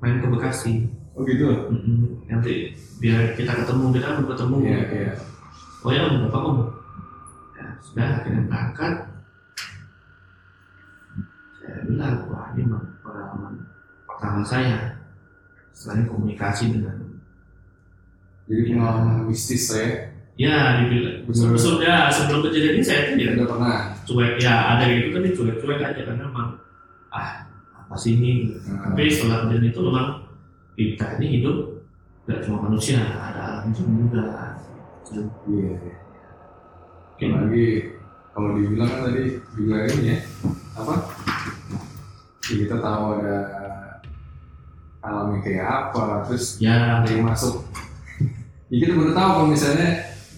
main 0.00 0.16
ke 0.18 0.26
Bekasi 0.32 0.88
oh 1.20 1.24
gitu? 1.28 1.46
Mm-mm. 1.68 2.24
nanti 2.24 2.72
biar 2.96 3.36
kita 3.36 3.52
ketemu 3.52 3.84
kita 3.92 4.06
belum 4.16 4.28
ketemu. 4.32 4.56
Iya 4.64 4.80
iya. 4.88 5.12
Oh 5.84 5.90
ya 5.92 6.00
om 6.08 6.24
bapak 6.24 6.40
om. 6.48 6.58
Ya 7.56 7.66
sudah 7.84 8.08
akhirnya 8.24 8.42
berangkat. 8.48 8.94
Saya 11.60 11.78
bilang 11.84 12.16
wah 12.32 12.48
ini 12.56 12.62
pengalaman 13.04 13.54
pertama 14.08 14.40
saya 14.40 14.96
selain 15.76 16.08
komunikasi 16.08 16.72
dengan 16.72 16.96
jadi 18.48 18.62
pengalaman 18.72 19.28
mistis 19.28 19.68
saya. 19.68 20.16
Ya 20.40 20.80
dibilang 20.80 21.28
sebelum 21.28 21.84
ya 21.84 22.08
sebelum 22.08 22.40
kejadian 22.48 22.80
ini 22.80 22.84
saya 22.84 23.12
tidak 23.12 23.36
tidak 23.36 23.48
pernah. 23.52 23.92
cuek 24.08 24.40
ya 24.40 24.74
ada 24.74 24.88
gitu 24.88 25.12
kan 25.12 25.22
cuek-cuek 25.22 25.78
aja 25.84 26.00
karena 26.00 26.24
memang 26.24 26.56
ah 27.12 27.44
apa 27.76 27.94
sih 28.00 28.16
ini? 28.16 28.56
Nah, 28.64 28.88
tapi 28.88 29.12
setelah 29.12 29.44
kejadian 29.44 29.68
itu 29.68 29.80
memang 29.84 30.29
kita 30.80 31.20
ini 31.20 31.26
hidup 31.40 31.84
gak 32.24 32.40
cuma 32.48 32.72
manusia 32.72 33.04
ada 33.04 33.60
alam 33.60 33.68
juga. 33.76 34.56
Iya 35.44 35.76
apalagi 37.20 37.92
kalau 38.32 38.56
dibilang 38.56 38.88
kan 38.88 39.00
tadi 39.12 39.24
juga 39.52 39.76
ini 39.92 40.16
ya 40.16 40.18
apa? 40.72 40.94
Ya, 42.48 42.54
kita 42.64 42.76
tahu 42.80 43.04
ada 43.20 43.36
alamnya 45.04 45.38
kayak 45.44 45.66
apa 45.68 46.24
terus 46.24 46.56
ya. 46.56 47.04
ada 47.04 47.08
yang 47.12 47.28
masuk. 47.28 47.60
Ya 48.72 48.76
kita 48.86 48.96
baru 48.96 49.12
tahu 49.12 49.28
kalau 49.36 49.48
misalnya 49.52 49.88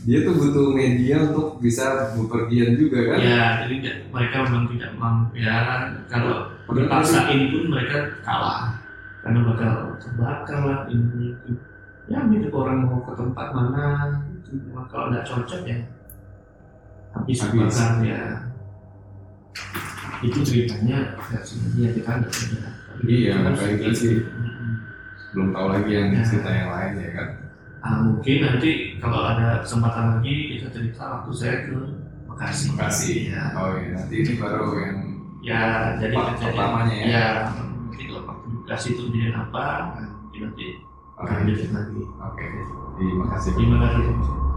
dia 0.02 0.26
tuh 0.26 0.34
butuh 0.34 0.74
media 0.74 1.30
untuk 1.30 1.62
bisa 1.62 2.10
bepergian 2.18 2.74
juga 2.74 3.14
kan? 3.14 3.18
Ya 3.22 3.44
jadi 3.62 3.74
mereka 4.10 4.36
memang 4.50 4.66
tidak 4.74 4.90
mampu 4.98 5.38
ya 5.38 5.86
kalau 6.10 6.50
dipaksain 6.74 7.54
pun 7.54 7.70
mereka 7.70 8.18
kalah 8.26 8.81
karena 9.22 9.40
bakal 9.46 9.72
terbakar 9.96 10.60
lah 10.62 10.80
ini 10.86 11.30
itu 11.32 11.52
ya 12.06 12.18
mirip 12.22 12.50
orang 12.50 12.82
mau 12.82 12.98
ke 13.00 13.14
tempat 13.14 13.48
mana 13.50 13.86
itu 14.34 14.50
memang 14.60 14.86
kalau 14.86 15.08
nggak 15.08 15.22
cocok 15.22 15.62
ya 15.62 15.78
habis 17.12 17.38
Habis. 17.38 17.70
bakar 17.70 17.92
ya 18.02 18.20
itu 20.22 20.38
ceritanya 20.40 21.18
versinya 21.20 21.68
dia 21.72 21.88
kita 21.92 22.10
nggak 22.16 22.30
punya 22.30 22.70
Iya, 23.02 23.34
Itu 23.34 23.58
kan 23.58 23.70
gitu 23.72 23.90
sih. 23.96 24.14
itu. 24.14 24.30
Mm-mm. 24.30 24.72
belum 25.32 25.48
tahu 25.50 25.66
lagi 25.72 25.90
yang 25.90 26.08
Ya. 26.12 26.22
cerita 26.22 26.50
yang 26.52 26.70
lain 26.70 26.92
ya 26.98 27.10
kan 27.12 27.28
Ah, 27.82 27.98
mungkin 27.98 28.36
nanti 28.40 28.70
kalau 28.96 29.26
ada 29.26 29.58
kesempatan 29.58 30.04
lagi 30.14 30.34
kita 30.54 30.70
cerita 30.70 31.02
waktu 31.18 31.30
saya 31.32 31.54
ke 31.66 31.74
Bekasi. 32.30 32.64
Bekasi. 32.70 33.12
Ya, 33.28 33.42
oh 33.52 33.74
iya 33.74 33.98
nanti 33.98 34.14
ini 34.16 34.32
baru 34.36 34.66
yang 34.78 34.98
ya 35.42 35.62
jadi 35.98 36.14
pertamanya 36.38 36.94
ya 36.94 37.06
Ya, 37.10 37.26
itu 38.80 39.02
kejadian 39.12 39.36
apa, 39.48 39.96
nanti 40.32 40.84
akan 41.20 41.34
lanjutin 41.44 41.70
lagi. 41.76 42.00
oke 42.08 42.46
terima 42.96 43.26
kasih 43.36 43.50
Terima 43.52 43.76
kasih. 43.84 44.51